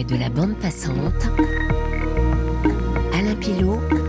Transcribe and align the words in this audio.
de 0.00 0.16
la 0.16 0.30
bande 0.30 0.54
passante. 0.54 1.28
Alain 3.12 3.36
Pilot. 3.36 4.01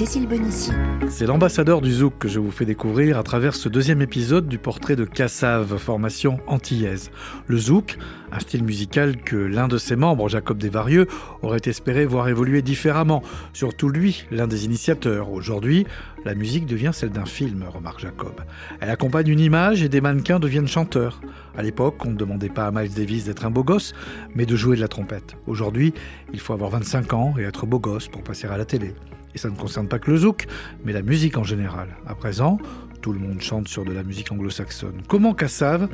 Cécile 0.00 0.26
Bonissi. 0.26 0.70
C'est 1.10 1.26
l'ambassadeur 1.26 1.82
du 1.82 1.92
zouk 1.92 2.14
que 2.18 2.26
je 2.26 2.40
vous 2.40 2.50
fais 2.50 2.64
découvrir 2.64 3.18
à 3.18 3.22
travers 3.22 3.54
ce 3.54 3.68
deuxième 3.68 4.00
épisode 4.00 4.48
du 4.48 4.56
portrait 4.56 4.96
de 4.96 5.04
Cassave, 5.04 5.76
formation 5.76 6.40
antillaise. 6.46 7.10
Le 7.48 7.58
zouk, 7.58 7.98
un 8.32 8.38
style 8.38 8.64
musical 8.64 9.18
que 9.18 9.36
l'un 9.36 9.68
de 9.68 9.76
ses 9.76 9.96
membres, 9.96 10.30
Jacob 10.30 10.56
Desvarieux, 10.56 11.06
aurait 11.42 11.60
espéré 11.66 12.06
voir 12.06 12.30
évoluer 12.30 12.62
différemment. 12.62 13.22
Surtout 13.52 13.90
lui, 13.90 14.24
l'un 14.30 14.46
des 14.46 14.64
initiateurs. 14.64 15.30
Aujourd'hui, 15.32 15.86
la 16.24 16.34
musique 16.34 16.64
devient 16.64 16.92
celle 16.94 17.10
d'un 17.10 17.26
film, 17.26 17.62
remarque 17.68 18.00
Jacob. 18.00 18.40
Elle 18.80 18.88
accompagne 18.88 19.28
une 19.28 19.40
image 19.40 19.82
et 19.82 19.90
des 19.90 20.00
mannequins 20.00 20.40
deviennent 20.40 20.66
chanteurs. 20.66 21.20
À 21.54 21.62
l'époque, 21.62 22.06
on 22.06 22.12
ne 22.12 22.16
demandait 22.16 22.48
pas 22.48 22.66
à 22.66 22.70
Miles 22.70 22.94
Davis 22.94 23.26
d'être 23.26 23.44
un 23.44 23.50
beau 23.50 23.64
gosse, 23.64 23.92
mais 24.34 24.46
de 24.46 24.56
jouer 24.56 24.76
de 24.76 24.80
la 24.80 24.88
trompette. 24.88 25.36
Aujourd'hui, 25.46 25.92
il 26.32 26.40
faut 26.40 26.54
avoir 26.54 26.70
25 26.70 27.12
ans 27.12 27.34
et 27.38 27.42
être 27.42 27.66
beau 27.66 27.78
gosse 27.78 28.08
pour 28.08 28.22
passer 28.22 28.46
à 28.46 28.56
la 28.56 28.64
télé. 28.64 28.94
Et 29.34 29.38
ça 29.38 29.50
ne 29.50 29.56
concerne 29.56 29.88
pas 29.88 29.98
que 29.98 30.10
le 30.10 30.18
zouk, 30.18 30.46
mais 30.84 30.92
la 30.92 31.02
musique 31.02 31.36
en 31.36 31.44
général. 31.44 31.88
À 32.06 32.14
présent, 32.14 32.58
tout 33.00 33.12
le 33.12 33.18
monde 33.18 33.40
chante 33.40 33.68
sur 33.68 33.84
de 33.84 33.92
la 33.92 34.02
musique 34.02 34.30
anglo-saxonne. 34.30 35.02
Comment 35.08 35.34
Kassav 35.34 35.88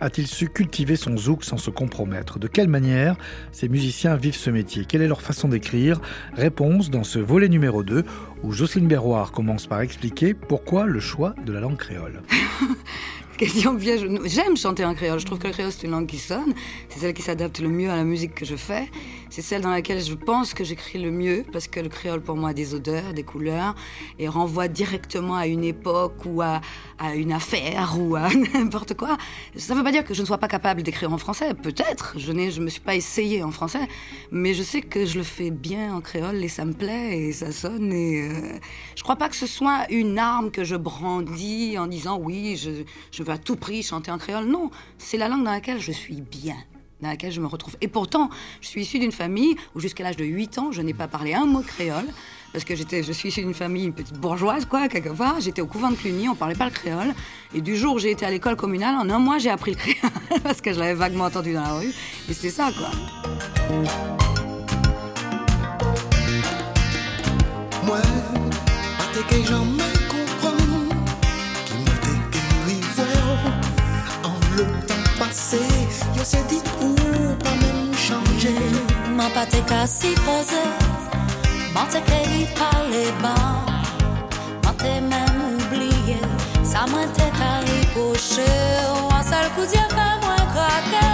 a-t-il 0.00 0.26
su 0.26 0.48
cultiver 0.48 0.96
son 0.96 1.16
zouk 1.16 1.44
sans 1.44 1.56
se 1.56 1.70
compromettre? 1.70 2.38
De 2.38 2.46
quelle 2.46 2.68
manière 2.68 3.16
ces 3.50 3.68
musiciens 3.68 4.16
vivent 4.16 4.36
ce 4.36 4.50
métier? 4.50 4.84
Quelle 4.84 5.02
est 5.02 5.08
leur 5.08 5.22
façon 5.22 5.48
d'écrire? 5.48 6.00
Réponse 6.34 6.90
dans 6.90 7.04
ce 7.04 7.18
volet 7.18 7.48
numéro 7.48 7.82
2 7.82 8.04
où 8.42 8.52
Jocelyne 8.52 8.88
Berroir 8.88 9.32
commence 9.32 9.66
par 9.66 9.80
expliquer 9.80 10.34
pourquoi 10.34 10.86
le 10.86 11.00
choix 11.00 11.34
de 11.44 11.52
la 11.52 11.60
langue 11.60 11.76
créole. 11.76 12.22
J'aime 13.44 14.56
chanter 14.56 14.84
en 14.84 14.94
créole. 14.94 15.18
Je 15.18 15.26
trouve 15.26 15.38
que 15.38 15.48
le 15.48 15.52
créole, 15.52 15.72
c'est 15.72 15.84
une 15.86 15.92
langue 15.92 16.06
qui 16.06 16.18
sonne. 16.18 16.54
C'est 16.88 17.00
celle 17.00 17.12
qui 17.12 17.22
s'adapte 17.22 17.58
le 17.58 17.68
mieux 17.68 17.90
à 17.90 17.96
la 17.96 18.04
musique 18.04 18.34
que 18.34 18.44
je 18.44 18.54
fais. 18.54 18.88
C'est 19.30 19.42
celle 19.42 19.62
dans 19.62 19.70
laquelle 19.70 20.00
je 20.00 20.14
pense 20.14 20.54
que 20.54 20.62
j'écris 20.62 21.00
le 21.02 21.10
mieux, 21.10 21.44
parce 21.52 21.66
que 21.66 21.80
le 21.80 21.88
créole, 21.88 22.20
pour 22.20 22.36
moi, 22.36 22.50
a 22.50 22.52
des 22.52 22.74
odeurs, 22.74 23.14
des 23.14 23.22
couleurs, 23.22 23.74
et 24.18 24.28
renvoie 24.28 24.68
directement 24.68 25.36
à 25.36 25.46
une 25.46 25.64
époque 25.64 26.24
ou 26.26 26.42
à, 26.42 26.60
une 27.16 27.32
affaire 27.32 27.96
ou 27.98 28.14
à 28.14 28.28
n'importe 28.54 28.94
quoi. 28.94 29.16
Ça 29.56 29.72
ne 29.72 29.78
veut 29.78 29.84
pas 29.84 29.90
dire 29.90 30.04
que 30.04 30.14
je 30.14 30.20
ne 30.20 30.26
sois 30.26 30.38
pas 30.38 30.48
capable 30.48 30.82
d'écrire 30.82 31.12
en 31.12 31.18
français. 31.18 31.54
Peut-être. 31.54 32.14
Je 32.18 32.30
ne 32.30 32.60
me 32.60 32.68
suis 32.68 32.80
pas 32.80 32.94
essayée 32.94 33.42
en 33.42 33.50
français. 33.50 33.88
Mais 34.30 34.54
je 34.54 34.62
sais 34.62 34.82
que 34.82 35.04
je 35.04 35.18
le 35.18 35.24
fais 35.24 35.50
bien 35.50 35.94
en 35.94 36.00
créole 36.00 36.44
et 36.44 36.48
ça 36.48 36.64
me 36.64 36.74
plaît 36.74 37.18
et 37.18 37.32
ça 37.32 37.50
sonne. 37.50 37.92
Et 37.92 38.28
euh, 38.28 38.58
je 38.94 39.02
crois 39.02 39.16
pas 39.16 39.28
que 39.28 39.36
ce 39.36 39.46
soit 39.46 39.86
une 39.90 40.18
arme 40.18 40.50
que 40.50 40.62
je 40.62 40.76
brandis 40.76 41.76
en 41.78 41.86
disant 41.86 42.18
oui, 42.18 42.56
je, 42.56 42.84
je 43.10 43.22
à 43.32 43.38
tout 43.38 43.56
prix 43.56 43.82
chanter 43.82 44.10
en 44.10 44.18
créole. 44.18 44.46
Non, 44.46 44.70
c'est 44.98 45.16
la 45.16 45.28
langue 45.28 45.44
dans 45.44 45.50
laquelle 45.50 45.80
je 45.80 45.92
suis 45.92 46.20
bien 46.20 46.56
dans 47.02 47.08
laquelle 47.08 47.32
je 47.32 47.40
me 47.40 47.46
retrouve. 47.46 47.76
Et 47.80 47.88
pourtant, 47.88 48.30
je 48.60 48.68
suis 48.68 48.82
issue 48.82 48.98
d'une 49.00 49.12
famille 49.12 49.56
où 49.74 49.80
jusqu'à 49.80 50.04
l'âge 50.04 50.16
de 50.16 50.24
8 50.24 50.58
ans, 50.58 50.72
je 50.72 50.80
n'ai 50.82 50.94
pas 50.94 51.08
parlé 51.08 51.34
un 51.34 51.46
mot 51.46 51.60
créole. 51.60 52.06
Parce 52.52 52.64
que 52.64 52.76
j'étais, 52.76 53.02
je 53.02 53.12
suis 53.12 53.30
issue 53.30 53.40
d'une 53.40 53.54
famille, 53.54 53.84
une 53.86 53.94
petite 53.94 54.18
bourgeoise, 54.18 54.66
quoi, 54.66 54.86
quelque 54.86 55.08
part. 55.08 55.40
J'étais 55.40 55.62
au 55.62 55.66
couvent 55.66 55.90
de 55.90 55.96
Cluny, 55.96 56.28
on 56.28 56.34
parlait 56.34 56.54
pas 56.54 56.66
le 56.66 56.70
créole. 56.70 57.12
Et 57.54 57.60
du 57.60 57.76
jour 57.76 57.94
où 57.94 57.98
j'ai 57.98 58.10
été 58.10 58.24
à 58.24 58.30
l'école 58.30 58.56
communale, 58.56 58.94
en 58.94 59.08
un 59.10 59.18
mois, 59.18 59.38
j'ai 59.38 59.50
appris 59.50 59.72
le 59.72 59.78
créole. 59.78 60.12
parce 60.44 60.60
que 60.60 60.72
je 60.72 60.78
l'avais 60.78 60.94
vaguement 60.94 61.24
entendu 61.24 61.54
dans 61.54 61.62
la 61.62 61.72
rue. 61.74 61.92
Et 62.28 62.34
c'était 62.34 62.50
ça, 62.50 62.70
quoi. 62.72 62.90
Moi, 67.84 67.98
le 74.56 74.64
temps 74.86 75.10
passé, 75.18 75.58
je 76.16 76.24
sais 76.24 76.44
dit 76.48 76.62
Mwen 79.22 79.30
pa 79.34 79.44
te 79.46 79.60
ka 79.70 79.86
si 79.86 80.10
pose 80.26 80.58
Mwen 81.74 81.86
te 81.92 82.00
ke 82.08 82.18
yi 82.32 82.46
pale 82.58 83.04
ban 83.22 83.68
Mwen 84.64 84.76
te 84.82 84.94
men 85.06 85.38
oubliye 85.46 86.18
Sa 86.66 86.88
mwen 86.90 87.06
te 87.14 87.28
ka 87.38 87.52
yi 87.68 87.78
poche 87.94 88.48
Ou 88.90 89.14
an 89.14 89.22
sel 89.30 89.46
kou 89.54 89.68
diye 89.70 89.86
fe 89.94 90.08
mwen 90.26 90.44
krake 90.56 91.06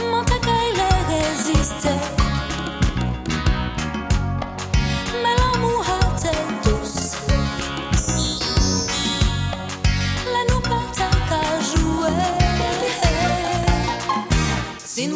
Mwen 0.00 0.28
te 0.32 0.42
ke 0.48 0.58
yi 0.62 0.76
le 0.80 0.90
reziste 1.12 2.23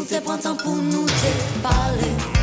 te 0.04 0.20
prends 0.20 0.38
temps 0.38 0.56
pour 0.56 0.74
nous 0.74 1.06
te 1.06 1.62
parler. 1.62 2.37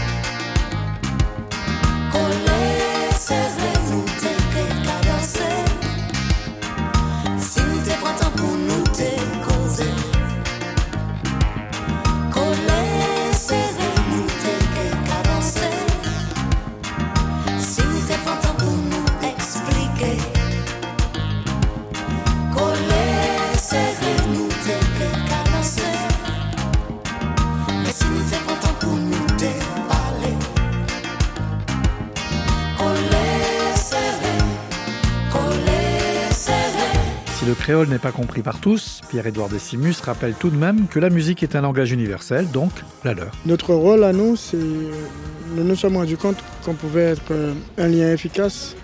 Créole 37.66 37.88
n'est 37.88 37.98
pas 37.98 38.12
compris 38.12 38.44
par 38.44 38.60
tous, 38.60 39.02
Pierre-Édouard 39.10 39.50
Decimus 39.50 39.96
rappelle 40.04 40.36
tout 40.36 40.52
de 40.52 40.56
même 40.56 40.86
que 40.88 41.00
la 41.00 41.10
musique 41.10 41.42
est 41.42 41.56
un 41.56 41.62
langage 41.62 41.92
universel, 41.92 42.48
donc 42.52 42.70
la 43.04 43.16
leur. 43.16 43.32
Notre 43.48 43.74
rôle 43.74 44.04
à 44.04 44.14
nous, 44.14 44.36
c'est. 44.36 44.56
Nous 44.58 45.64
nous 45.64 45.76
sommes 45.76 45.98
rendus 45.98 46.16
compte 46.16 46.38
qu'on 46.64 46.76
pouvait 46.76 47.14
être 47.14 47.32
euh, 47.32 47.56
un 47.80 47.88
lien 47.88 48.12
efficace 48.12 48.76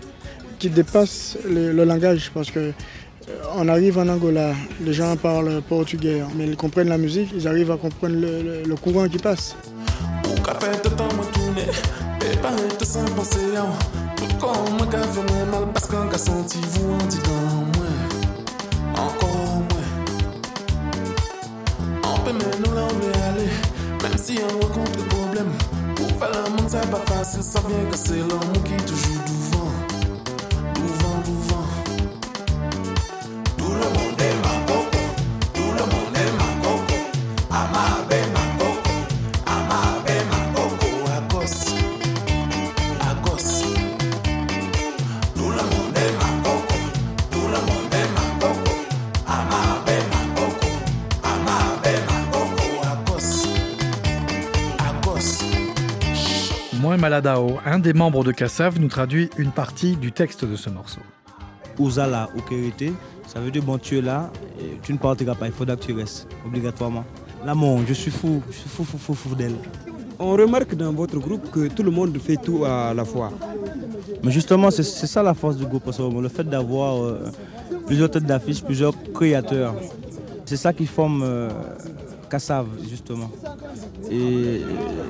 qui 0.57 0.71
dépasse 0.71 1.37
le, 1.47 1.85
langage 1.85 2.31
parce 2.33 2.49
que 2.49 2.59
euh, 2.59 2.71
on 3.55 3.67
arrive 3.67 3.99
en 3.99 4.07
Angola, 4.07 4.55
les 4.83 4.93
gens 4.93 5.15
parlent 5.15 5.61
portugais, 5.61 6.23
mais 6.35 6.47
ils 6.47 6.57
comprennent 6.57 6.89
la 6.89 6.97
musique, 6.97 7.29
ils 7.35 7.47
arrivent 7.47 7.69
à 7.69 7.77
comprendre 7.77 8.15
le, 8.15 8.75
courant 8.77 9.07
qui 9.07 9.19
passe. 9.19 9.55
Si 24.31 24.43
on 24.43 24.59
rencontre 24.61 24.91
des 24.91 25.03
problèmes. 25.03 25.51
Pour 25.95 26.07
faire 26.07 26.31
la 26.31 26.49
monde, 26.49 26.69
c'est 26.69 26.89
pas 26.89 27.03
facile. 27.13 27.43
Ça 27.43 27.59
vient 27.67 27.89
que 27.89 27.97
c'est 27.97 28.17
l'homme 28.17 28.63
qui 28.63 28.85
toujours 28.85 29.23
devant. 29.25 29.41
Un 57.66 57.79
des 57.79 57.94
membres 57.94 58.23
de 58.23 58.32
Kassav, 58.32 58.79
nous 58.79 58.88
traduit 58.88 59.29
une 59.38 59.52
partie 59.52 59.96
du 59.96 60.12
texte 60.12 60.44
de 60.44 60.56
ce 60.56 60.70
morceau. 60.70 61.02
Ouzala, 61.78 62.29
Okerete, 62.35 62.94
ça 63.28 63.40
veut 63.40 63.52
dire 63.52 63.64
bon, 63.64 63.78
tu 63.78 63.97
es 63.97 64.02
là, 64.02 64.32
et 64.59 64.78
tu 64.82 64.94
ne 64.94 64.97
partiras 64.97 65.35
pas, 65.35 65.46
il 65.46 65.52
faudra 65.52 65.76
que 65.76 65.84
tu 65.85 65.94
restes, 65.94 66.28
obligatoirement. 66.46 67.06
L'amour, 67.46 67.82
je 67.88 67.94
suis 67.94 68.12
fou, 68.12 68.41
je 68.50 68.58
suis 68.58 68.70
fou, 68.70 68.84
fou, 68.84 68.97
fou, 68.97 69.14
fou 69.14 69.35
d'elle. 69.35 69.56
On 70.20 70.32
remarque 70.32 70.76
dans 70.76 70.91
votre 70.94 71.18
groupe 71.18 71.50
que 71.52 71.68
tout 71.68 71.84
le 71.84 71.91
monde 71.91 72.18
fait 72.18 72.38
tout 72.38 72.66
à 72.66 72.94
la 72.94 73.06
fois. 73.06 73.32
Mais 74.23 74.32
justement, 74.32 74.72
c'est 74.72 74.84
ça 74.84 75.22
la 75.22 75.34
force 75.34 75.58
du 75.58 75.66
groupe, 75.66 75.85
le 75.88 76.29
fait 76.29 76.44
d'avoir 76.44 77.03
euh, 77.03 77.32
plusieurs 77.85 78.09
têtes 78.09 78.26
d'affiche, 78.26 78.64
plusieurs 78.64 78.94
créateurs. 79.14 79.76
C'est 80.46 80.58
ça 80.58 80.73
qui 80.73 80.85
forme 80.85 81.22
euh, 81.23 81.50
Kassav, 82.31 82.66
justement. 82.89 83.29
Et 84.09 84.61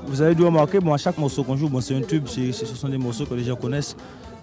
vous 0.08 0.22
avez 0.22 0.34
dû 0.34 0.44
remarquer, 0.44 0.80
bon, 0.80 0.94
à 0.94 0.98
chaque 0.98 1.18
morceau 1.20 1.44
qu'on 1.44 1.56
joue, 1.56 1.70
bon, 1.70 1.80
c'est 1.80 1.96
un 1.96 2.02
tube, 2.02 2.28
ce 2.28 2.52
sont 2.66 2.90
des 2.90 2.98
morceaux 2.98 3.26
que 3.26 3.36
les 3.36 3.44
gens 3.44 3.56
connaissent. 3.56 3.96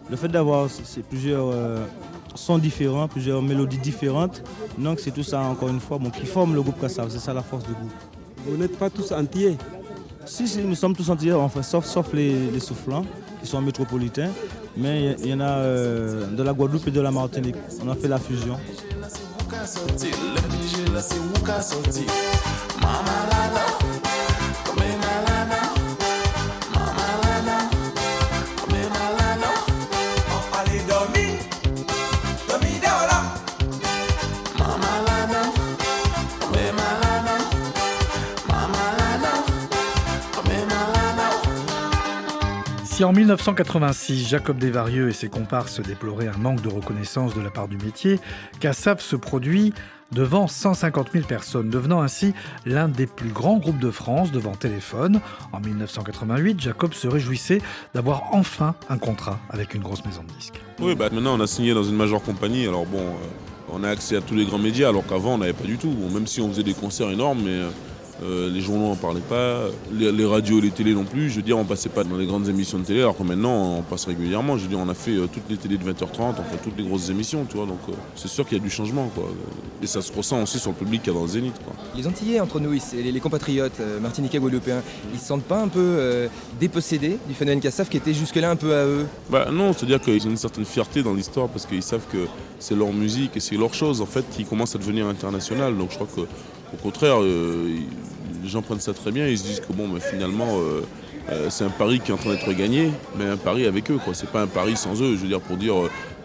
Le 0.08 0.16
fait 0.16 0.28
d'avoir 0.28 0.68
plusieurs 1.10 1.50
euh, 1.52 1.84
sons 2.34 2.58
différents, 2.58 3.08
plusieurs 3.08 3.42
mélodies 3.42 3.78
différentes, 3.78 4.42
donc 4.78 5.00
c'est 5.00 5.10
tout 5.10 5.24
ça 5.24 5.40
encore 5.40 5.68
une 5.68 5.80
fois 5.80 5.98
bon, 5.98 6.08
qui 6.08 6.24
forme 6.24 6.54
le 6.54 6.62
groupe 6.62 6.80
Kassav, 6.80 7.10
c'est 7.10 7.18
ça 7.18 7.34
la 7.34 7.42
force 7.42 7.64
du 7.64 7.72
groupe. 7.72 7.92
Vous 8.46 8.56
n'êtes 8.56 8.78
pas 8.78 8.88
tous 8.88 9.12
entiers 9.12 9.58
Si, 10.24 10.48
si, 10.48 10.60
nous 10.60 10.76
sommes 10.76 10.96
tous 10.96 11.10
entiers, 11.10 11.32
enfin, 11.32 11.62
sauf, 11.62 11.84
sauf 11.84 12.14
les, 12.14 12.50
les 12.50 12.60
soufflants 12.60 13.04
qui 13.42 13.48
sont 13.48 13.60
métropolitains, 13.60 14.30
mais 14.76 15.16
il 15.18 15.28
y, 15.28 15.34
en 15.34 15.40
a 15.40 15.50
euh, 15.50 16.26
de 16.26 16.42
la 16.42 16.52
Guadeloupe 16.52 16.86
et 16.88 16.90
de 16.90 17.00
la 17.00 17.10
Martinique. 17.10 17.56
On 17.84 17.90
a 17.90 17.94
fait 17.94 18.08
la 18.08 18.18
fusion. 18.18 18.56
Mama 22.88 23.28
Lago. 23.30 23.77
Si 42.98 43.04
en 43.04 43.12
1986, 43.12 44.26
Jacob 44.26 44.58
Desvarieux 44.58 45.08
et 45.08 45.12
ses 45.12 45.28
comparses 45.28 45.78
déploraient 45.78 46.26
un 46.26 46.36
manque 46.36 46.62
de 46.62 46.68
reconnaissance 46.68 47.32
de 47.32 47.40
la 47.40 47.48
part 47.48 47.68
du 47.68 47.76
métier, 47.76 48.18
Kassav 48.58 49.00
se 49.00 49.14
produit 49.14 49.72
devant 50.10 50.48
150 50.48 51.12
000 51.12 51.24
personnes, 51.24 51.70
devenant 51.70 52.02
ainsi 52.02 52.34
l'un 52.66 52.88
des 52.88 53.06
plus 53.06 53.28
grands 53.28 53.58
groupes 53.58 53.78
de 53.78 53.92
France 53.92 54.32
devant 54.32 54.56
téléphone. 54.56 55.20
En 55.52 55.60
1988, 55.60 56.60
Jacob 56.60 56.92
se 56.92 57.06
réjouissait 57.06 57.62
d'avoir 57.94 58.30
enfin 58.32 58.74
un 58.88 58.98
contrat 58.98 59.38
avec 59.48 59.74
une 59.74 59.82
grosse 59.82 60.04
maison 60.04 60.24
de 60.24 60.32
disques. 60.36 60.60
Oui, 60.80 60.96
bah 60.96 61.08
maintenant 61.12 61.38
on 61.38 61.40
a 61.40 61.46
signé 61.46 61.74
dans 61.74 61.84
une 61.84 61.94
majeure 61.94 62.20
compagnie, 62.20 62.66
alors 62.66 62.84
bon, 62.84 62.98
euh, 62.98 63.72
on 63.72 63.84
a 63.84 63.90
accès 63.90 64.16
à 64.16 64.20
tous 64.20 64.34
les 64.34 64.44
grands 64.44 64.58
médias, 64.58 64.88
alors 64.88 65.06
qu'avant 65.06 65.34
on 65.34 65.38
n'avait 65.38 65.52
pas 65.52 65.66
du 65.66 65.78
tout. 65.78 65.94
Même 66.12 66.26
si 66.26 66.40
on 66.40 66.48
faisait 66.48 66.64
des 66.64 66.74
concerts 66.74 67.10
énormes, 67.10 67.42
mais 67.44 67.60
euh, 67.60 67.70
euh, 68.22 68.50
les 68.50 68.60
journaux 68.60 68.88
n'en 68.88 68.96
parlaient 68.96 69.20
pas, 69.20 69.66
les, 69.92 70.10
les, 70.10 70.24
radios, 70.24 70.60
les 70.60 70.70
télés 70.70 70.94
non 70.94 71.04
plus. 71.04 71.30
Je 71.30 71.36
veux 71.36 71.42
dire, 71.42 71.56
on 71.58 71.64
passait 71.64 71.88
pas 71.88 72.04
dans 72.04 72.16
les 72.16 72.26
grandes 72.26 72.48
émissions 72.48 72.78
de 72.78 72.84
télé, 72.84 73.00
alors 73.00 73.16
que 73.16 73.22
maintenant 73.22 73.78
on 73.78 73.82
passe 73.82 74.06
régulièrement. 74.06 74.56
Je 74.56 74.62
veux 74.64 74.68
dire, 74.68 74.78
on 74.78 74.88
a 74.88 74.94
fait 74.94 75.12
euh, 75.12 75.28
toutes 75.32 75.48
les 75.48 75.56
télés 75.56 75.78
de 75.78 75.84
20h30, 75.84 76.34
on 76.38 76.42
fait 76.42 76.58
toutes 76.62 76.76
les 76.76 76.84
grosses 76.84 77.10
émissions, 77.10 77.46
tu 77.48 77.56
vois. 77.56 77.66
Donc 77.66 77.78
euh, 77.88 77.92
c'est 78.16 78.28
sûr 78.28 78.46
qu'il 78.46 78.58
y 78.58 78.60
a 78.60 78.64
du 78.64 78.70
changement, 78.70 79.10
quoi. 79.14 79.28
Et 79.82 79.86
ça 79.86 80.02
se 80.02 80.12
ressent 80.12 80.42
aussi 80.42 80.58
sur 80.58 80.70
le 80.70 80.76
public 80.76 81.02
qui 81.02 81.10
est 81.10 81.12
dans 81.12 81.22
le 81.22 81.28
zénith, 81.28 81.54
quoi. 81.64 81.74
Les 81.96 82.06
Antillais 82.06 82.40
entre 82.40 82.60
nous, 82.60 82.72
les, 82.72 83.12
les 83.12 83.20
compatriotes 83.20 83.80
martiniquais, 84.00 84.38
guadeloupéens, 84.38 84.82
ils 85.12 85.18
se 85.18 85.26
sentent 85.26 85.44
pas 85.44 85.60
un 85.60 85.68
peu 85.68 86.28
dépossédés 86.58 87.18
du 87.28 87.34
phénomène 87.34 87.60
Kassav 87.60 87.88
qui 87.88 87.96
était 87.96 88.14
jusque-là 88.14 88.50
un 88.50 88.56
peu 88.56 88.74
à 88.74 88.84
eux? 88.84 89.06
Bah 89.30 89.48
non, 89.52 89.72
c'est-à-dire 89.72 90.00
qu'ils 90.00 90.26
ont 90.26 90.30
une 90.30 90.36
certaine 90.36 90.64
fierté 90.64 91.02
dans 91.02 91.14
l'histoire 91.14 91.48
parce 91.48 91.66
qu'ils 91.66 91.82
savent 91.82 92.06
que 92.10 92.26
c'est 92.58 92.74
leur 92.74 92.92
musique 92.92 93.36
et 93.36 93.40
c'est 93.40 93.56
leur 93.56 93.74
chose 93.74 94.00
en 94.00 94.06
fait 94.06 94.24
qui 94.30 94.44
commence 94.44 94.74
à 94.74 94.78
devenir 94.78 95.06
internationale. 95.06 95.76
Donc 95.76 95.90
je 95.90 95.96
crois 95.96 96.08
que 96.14 96.22
au 96.72 96.76
contraire, 96.76 97.22
euh, 97.22 97.78
les 98.42 98.48
gens 98.48 98.62
prennent 98.62 98.80
ça 98.80 98.92
très 98.92 99.10
bien. 99.10 99.26
Ils 99.26 99.38
se 99.38 99.44
disent 99.44 99.60
que 99.60 99.72
bon, 99.72 99.88
mais 99.88 100.00
finalement, 100.00 100.58
euh, 100.58 100.82
euh, 101.30 101.46
c'est 101.50 101.64
un 101.64 101.70
pari 101.70 102.00
qui 102.00 102.10
est 102.10 102.14
en 102.14 102.18
train 102.18 102.30
d'être 102.30 102.52
gagné, 102.52 102.90
mais 103.16 103.26
un 103.26 103.36
pari 103.36 103.66
avec 103.66 103.90
eux. 103.90 103.98
quoi. 104.02 104.14
C'est 104.14 104.30
pas 104.30 104.42
un 104.42 104.46
pari 104.46 104.76
sans 104.76 105.00
eux. 105.02 105.16
Je 105.16 105.22
veux 105.22 105.28
dire, 105.28 105.40
pour 105.40 105.56
dire, 105.56 105.74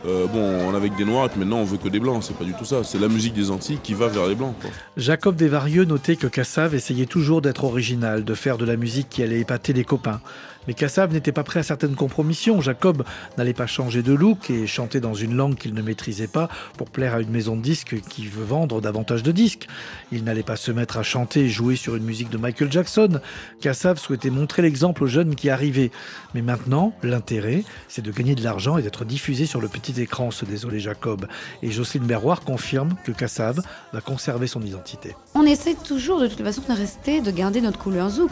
bon, 0.03 0.67
on 0.67 0.73
est 0.73 0.75
avec 0.75 0.95
des 0.95 1.05
noirs, 1.05 1.29
maintenant 1.37 1.59
on 1.59 1.63
veut 1.63 1.77
que 1.77 1.89
des 1.89 1.99
blancs. 1.99 2.23
C'est 2.23 2.35
pas 2.35 2.43
du 2.43 2.53
tout 2.53 2.65
ça. 2.65 2.83
C'est 2.83 2.99
la 2.99 3.07
musique 3.07 3.33
des 3.33 3.51
Antilles 3.51 3.79
qui 3.81 3.93
va 3.93 4.07
vers 4.07 4.27
les 4.27 4.35
blancs. 4.35 4.53
Jacob 4.97 5.35
Desvarieux 5.35 5.85
notait 5.85 6.15
que 6.15 6.27
Kassav 6.27 6.75
essayait 6.75 7.05
toujours 7.05 7.41
d'être 7.41 7.63
original, 7.63 8.23
de 8.23 8.33
faire 8.33 8.57
de 8.57 8.65
la 8.65 8.75
musique 8.75 9.09
qui 9.09 9.23
allait 9.23 9.39
épater 9.39 9.73
les 9.73 9.85
copains. 9.85 10.21
Mais 10.67 10.73
Kassav 10.73 11.11
n'était 11.11 11.31
pas 11.31 11.43
prêt 11.43 11.59
à 11.59 11.63
certaines 11.63 11.95
compromissions. 11.95 12.61
Jacob 12.61 13.03
n'allait 13.37 13.53
pas 13.53 13.67
changer 13.67 14.03
de 14.03 14.13
look 14.13 14.49
et 14.49 14.67
chanter 14.67 14.99
dans 14.99 15.13
une 15.13 15.35
langue 15.35 15.55
qu'il 15.55 15.73
ne 15.73 15.81
maîtrisait 15.81 16.27
pas 16.27 16.49
pour 16.77 16.89
plaire 16.89 17.15
à 17.15 17.21
une 17.21 17.29
maison 17.29 17.55
de 17.55 17.61
disques 17.61 17.99
qui 18.09 18.27
veut 18.27 18.43
vendre 18.43 18.81
davantage 18.81 19.23
de 19.23 19.31
disques. 19.31 19.67
Il 20.11 20.23
n'allait 20.23 20.43
pas 20.43 20.55
se 20.55 20.71
mettre 20.71 20.97
à 20.97 21.03
chanter 21.03 21.41
et 21.41 21.49
jouer 21.49 21.75
sur 21.75 21.95
une 21.95 22.03
musique 22.03 22.29
de 22.29 22.37
Michael 22.37 22.71
Jackson. 22.71 23.19
Kassav 23.61 23.97
souhaitait 23.97 24.29
montrer 24.29 24.61
l'exemple 24.61 25.03
aux 25.03 25.07
jeunes 25.07 25.35
qui 25.35 25.49
arrivaient. 25.49 25.91
Mais 26.33 26.41
maintenant, 26.41 26.93
l'intérêt, 27.03 27.63
c'est 27.87 28.01
de 28.01 28.11
gagner 28.11 28.35
de 28.35 28.43
l'argent 28.43 28.77
et 28.77 28.81
d'être 28.81 29.05
diffusé 29.05 29.45
sur 29.45 29.61
le 29.61 29.67
petit 29.67 29.99
écran, 30.01 30.31
se 30.31 30.45
désolait 30.45 30.79
Jacob. 30.79 31.27
Et 31.61 31.71
Jocelyne 31.71 32.07
Berroir 32.07 32.41
confirme 32.41 32.95
que 33.03 33.11
Kassav 33.11 33.61
va 33.91 34.01
conserver 34.01 34.47
son 34.47 34.61
identité. 34.61 35.15
On 35.35 35.45
essaie 35.45 35.75
toujours 35.75 36.19
de 36.19 36.27
toute 36.27 36.43
façon 36.43 36.61
de 36.67 36.73
rester, 36.73 37.21
de 37.21 37.31
garder 37.31 37.61
notre 37.61 37.79
couleur 37.79 38.09
zouk. 38.09 38.31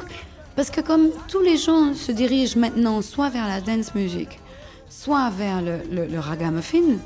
Parce 0.55 0.69
que 0.69 0.81
comme 0.81 1.09
tous 1.27 1.41
les 1.41 1.57
gens 1.57 1.93
se 1.93 2.11
dirigent 2.11 2.59
maintenant 2.59 3.01
soit 3.01 3.29
vers 3.29 3.47
la 3.47 3.61
dance 3.61 3.95
music, 3.95 4.39
soit 4.89 5.29
vers 5.29 5.61
le, 5.61 5.79
le, 5.91 6.05
le 6.07 6.19
ragamuffin, 6.19 6.97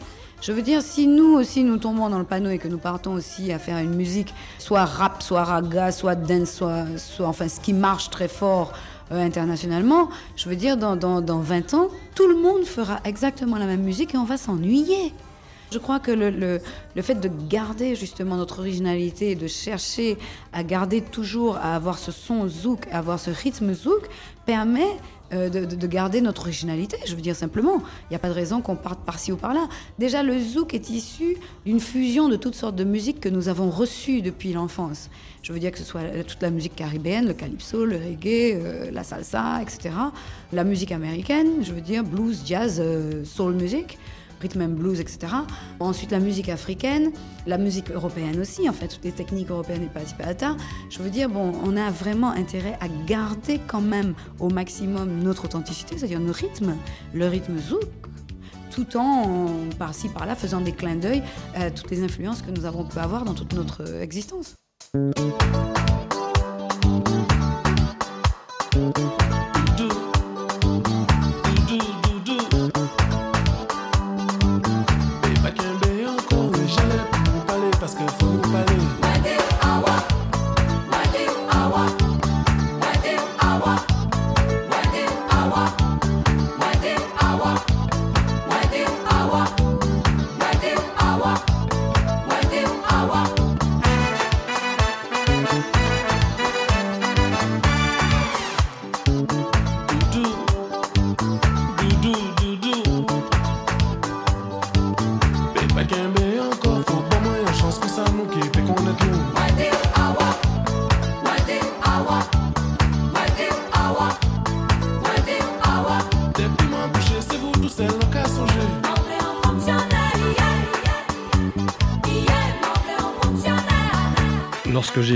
je 0.42 0.52
veux 0.52 0.62
dire, 0.62 0.82
si 0.82 1.08
nous 1.08 1.34
aussi 1.34 1.64
nous 1.64 1.78
tombons 1.78 2.10
dans 2.10 2.20
le 2.20 2.26
panneau 2.26 2.50
et 2.50 2.58
que 2.58 2.68
nous 2.68 2.78
partons 2.78 3.14
aussi 3.14 3.52
à 3.52 3.60
faire 3.60 3.78
une 3.78 3.96
musique, 3.96 4.34
soit 4.60 4.86
rap, 4.86 5.24
soit 5.24 5.44
raga, 5.44 5.92
soit 5.92 6.16
dance, 6.16 6.52
soit, 6.52 7.28
enfin 7.28 7.48
ce 7.48 7.60
qui 7.60 7.74
marche 7.74 8.10
très 8.10 8.28
fort 8.28 8.74
euh, 9.12 9.26
internationalement, 9.26 10.10
je 10.36 10.50
veux 10.50 10.56
dire, 10.56 10.78
dans, 10.78 10.96
dans, 10.96 11.22
dans 11.22 11.40
20 11.40 11.74
ans, 11.74 11.88
tout 12.16 12.28
le 12.28 12.36
monde 12.36 12.64
fera 12.66 13.00
exactement 13.06 13.58
la 13.58 13.66
même 13.66 13.82
musique 13.82 14.14
et 14.14 14.18
on 14.18 14.26
va 14.26 14.38
s'ennuyer. 14.38 15.14
Je 15.72 15.80
crois 15.80 16.00
que 16.00 16.12
le, 16.12 16.30
le, 16.30 16.62
le, 16.96 17.02
fait 17.02 17.16
de 17.16 17.30
garder 17.50 17.96
justement 17.96 18.38
notre 18.38 18.60
originalité, 18.60 19.36
de 19.36 19.48
chercher 19.48 20.18
à 20.54 20.64
garder 20.64 21.02
toujours, 21.02 21.58
à 21.58 21.76
avoir 21.76 21.98
ce 21.98 22.12
son 22.12 22.48
zouk, 22.48 22.88
à 22.92 23.00
avoir 23.00 23.20
ce 23.20 23.32
rythme 23.32 23.74
zouk, 23.74 24.08
permet 24.46 24.98
euh, 25.34 25.50
de, 25.50 25.66
de, 25.66 25.88
garder 25.88 26.22
notre 26.22 26.44
originalité. 26.44 26.98
Je 27.08 27.16
veux 27.16 27.22
dire 27.22 27.36
simplement, 27.36 27.78
il 27.78 28.12
n'y 28.12 28.16
a 28.16 28.20
pas 28.20 28.30
de 28.30 28.34
raison 28.34 28.62
qu'on 28.62 28.76
parte 28.76 29.00
par-ci 29.00 29.32
ou 29.32 29.38
par-là. 29.38 29.68
Déjà, 29.98 30.22
le 30.22 30.40
zouk 30.40 30.76
est 30.76 30.92
issu 30.92 31.38
d'une 31.66 31.80
fusion 31.80 32.30
de 32.30 32.36
toutes 32.36 32.54
sortes 32.54 32.76
de 32.76 32.84
musiques 32.84 33.20
que 33.20 33.30
nous 33.30 33.50
avons 33.50 33.72
reçues 33.72 34.22
depuis 34.22 34.54
l'enfance. 34.54 35.10
Je 35.42 35.52
veux 35.52 35.58
dire 35.58 35.72
que 35.72 35.80
ce 35.80 35.84
soit 35.84 36.02
toute 36.28 36.44
la 36.44 36.52
musique 36.52 36.76
caribéenne, 36.76 37.26
le 37.28 37.34
calypso, 37.34 37.86
le 37.86 37.96
reggae, 37.96 38.54
euh, 38.54 38.92
la 38.92 39.04
salsa, 39.04 39.64
etc. 39.64 39.96
La 40.54 40.64
musique 40.64 40.92
américaine, 40.92 41.64
je 41.64 41.74
veux 41.74 41.82
dire 41.82 42.04
blues, 42.04 42.44
jazz, 42.46 42.78
euh, 42.80 43.26
soul 43.26 43.54
music 43.54 43.98
rhythm 44.42 44.62
and 44.62 44.70
blues, 44.70 45.00
etc. 45.00 45.34
Ensuite, 45.80 46.12
la 46.12 46.20
musique 46.20 46.50
africaine, 46.50 47.12
la 47.46 47.58
musique 47.58 47.92
européenne 47.92 48.40
aussi, 48.40 48.70
en 48.70 48.74
fait, 48.74 48.88
toutes 48.88 49.04
les 49.04 49.12
techniques 49.12 49.50
européennes 49.50 49.84
et 49.84 49.88
pasipata. 49.88 50.56
Je 50.90 51.00
veux 51.00 51.10
dire, 51.10 51.30
bon, 51.30 51.54
on 51.64 51.78
a 51.78 51.92
vraiment 51.92 52.32
intérêt 52.32 52.78
à 52.82 52.88
garder 53.06 53.60
quand 53.68 53.82
même 53.82 54.14
au 54.40 54.50
maximum 54.50 55.20
notre 55.24 55.46
authenticité, 55.46 55.98
c'est-à-dire 55.98 56.20
nos 56.20 56.34
rythmes, 56.34 56.76
le 57.14 57.28
rythme 57.28 57.58
zouk, 57.58 57.84
tout 58.72 58.98
en, 58.98 59.48
par-ci, 59.80 60.10
par-là, 60.10 60.36
faisant 60.36 60.62
des 60.62 60.74
clins 60.74 60.96
d'œil 60.96 61.24
à 61.56 61.72
toutes 61.72 61.92
les 61.92 62.04
influences 62.04 62.42
que 62.42 62.52
nous 62.52 62.66
avons 62.66 62.84
pu 62.84 63.00
avoir 63.00 63.24
dans 63.24 63.34
toute 63.34 63.54
notre 63.54 64.02
existence. 64.02 64.56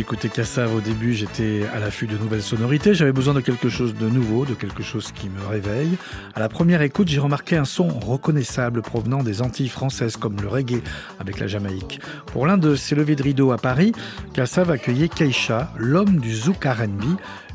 Écouté 0.09 0.29
Kassav 0.29 0.73
au 0.73 0.81
début, 0.81 1.13
j'étais 1.13 1.67
à 1.71 1.79
l'affût 1.79 2.07
de 2.07 2.17
nouvelles 2.17 2.41
sonorités. 2.41 2.95
J'avais 2.95 3.11
besoin 3.11 3.35
de 3.35 3.41
quelque 3.41 3.69
chose 3.69 3.93
de 3.93 4.09
nouveau, 4.09 4.43
de 4.43 4.55
quelque 4.55 4.81
chose 4.81 5.11
qui 5.11 5.29
me 5.29 5.45
réveille. 5.45 5.99
À 6.33 6.39
la 6.39 6.49
première 6.49 6.81
écoute, 6.81 7.07
j'ai 7.09 7.19
remarqué 7.19 7.57
un 7.57 7.63
son 7.63 7.87
reconnaissable 7.87 8.81
provenant 8.81 9.21
des 9.21 9.43
Antilles 9.43 9.69
françaises, 9.69 10.17
comme 10.17 10.41
le 10.41 10.47
reggae 10.47 10.81
avec 11.19 11.39
la 11.39 11.45
Jamaïque. 11.45 12.01
Pour 12.25 12.47
l'un 12.47 12.57
de 12.57 12.73
ses 12.73 12.95
levées 12.95 13.15
de 13.15 13.21
rideau 13.21 13.51
à 13.51 13.57
Paris, 13.57 13.91
Kassav 14.33 14.71
accueillait 14.71 15.09
Keisha, 15.09 15.71
l'homme 15.77 16.19
du 16.19 16.33
zouk 16.33 16.65
R&B, 16.65 17.03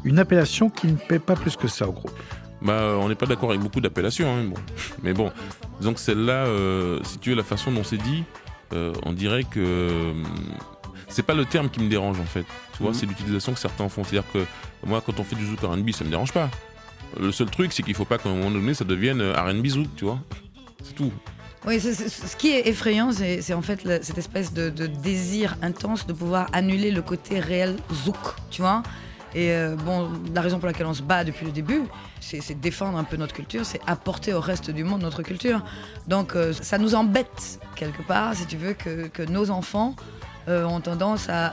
une 0.05 0.21
appellation 0.21 0.71
qui 0.71 0.87
ne 0.87 0.97
paie 0.97 1.19
pas 1.19 1.35
plus 1.35 1.57
que 1.57 1.67
ça 1.67 1.89
au 1.89 1.93
groupe. 1.93 2.17
Bah, 2.63 2.97
on 3.01 3.09
n'est 3.09 3.17
pas 3.17 3.27
d'accord 3.27 3.51
avec 3.51 3.63
beaucoup 3.63 3.81
d'appellations, 3.81 4.33
hein, 4.33 4.45
bon. 4.45 4.61
mais 5.03 5.13
bon. 5.13 5.33
Donc 5.81 5.99
celle-là, 5.99 6.47
euh, 6.47 7.01
si 7.03 7.19
tu 7.19 7.31
veux 7.31 7.37
la 7.37 7.43
façon 7.43 7.73
dont 7.73 7.83
c'est 7.83 7.97
dit, 7.97 8.23
euh, 8.73 8.93
on 9.05 9.13
dirait 9.13 9.43
que 9.43 9.59
euh, 9.59 10.13
c'est 11.15 11.23
pas 11.23 11.35
le 11.35 11.45
terme 11.45 11.69
qui 11.71 11.81
me 11.81 11.89
dérange 11.89 12.21
en 12.21 12.25
fait. 12.25 12.45
Tu 12.77 12.83
vois, 12.83 12.91
Mhm. 12.91 12.95
c'est 12.99 13.07
l'utilisation 13.07 13.53
que 13.55 13.59
certains 13.59 13.89
font. 13.89 14.05
C'est-à-dire 14.05 14.31
que 14.33 14.45
moi, 14.87 15.03
quand 15.05 15.19
on 15.21 15.25
fait 15.25 15.37
du 15.37 15.47
zouk 15.47 15.61
R&B, 15.61 15.91
ça 15.93 16.05
me 16.05 16.11
dérange 16.11 16.33
pas. 16.33 16.51
Le 17.19 17.31
seul 17.33 17.49
truc, 17.51 17.73
c'est 17.73 17.83
qu'il 17.83 17.95
faut 17.95 18.05
pas 18.05 18.19
qu'à 18.19 18.29
un 18.29 18.35
moment 18.35 18.51
donné, 18.51 18.75
ça 18.75 18.85
devienne 18.85 19.21
euh, 19.21 19.33
R&B 19.41 19.67
zouk, 19.69 19.89
tu 19.97 20.05
vois. 20.05 20.19
C'est 20.83 20.95
tout. 20.95 21.13
Oui, 21.67 21.81
c'est- 21.81 21.95
c'est- 21.95 22.09
ce 22.27 22.37
qui 22.37 22.51
est 22.51 22.69
effrayant, 22.69 23.11
c'est 23.13 23.41
c'est 23.41 23.55
en 23.55 23.63
fait 23.63 23.81
cette 24.03 24.19
espèce 24.19 24.53
de, 24.53 24.69
de 24.69 24.87
désir 24.87 25.57
intense 25.63 26.07
de 26.07 26.13
pouvoir 26.13 26.49
annuler 26.53 26.91
le 26.91 27.01
côté 27.01 27.41
réel 27.41 27.77
zouk, 28.05 28.17
tu 28.51 28.61
vois. 28.61 28.83
Et 29.37 29.51
euh, 29.53 29.75
bon, 29.75 30.11
la 30.35 30.43
raison 30.43 30.59
pour 30.59 30.67
laquelle 30.67 30.87
on 30.87 30.95
se 30.95 31.03
bat 31.03 31.25
depuis 31.25 31.47
le 31.47 31.53
début, 31.53 31.83
c'est 32.21 32.41
c'est 32.43 32.55
défendre 32.61 32.99
un 32.99 33.05
peu 33.05 33.17
notre 33.17 33.35
culture, 33.35 33.65
c'est 33.65 33.81
apporter 33.87 34.33
au 34.35 34.41
reste 34.41 34.71
du 34.71 34.85
monde 34.85 35.01
notre 35.03 35.23
culture. 35.23 35.65
Donc 36.07 36.37
euh, 36.37 36.53
ça 36.53 36.77
nous 36.79 36.95
embête 36.95 37.59
quelque 37.77 38.03
part, 38.03 38.35
si 38.35 38.45
tu 38.47 38.57
veux, 38.59 38.75
que, 38.75 39.07
que 39.09 39.23
nos 39.23 39.51
enfants 39.51 39.97
euh, 40.49 40.65
ont 40.65 40.81
tendance 40.81 41.29
à, 41.29 41.53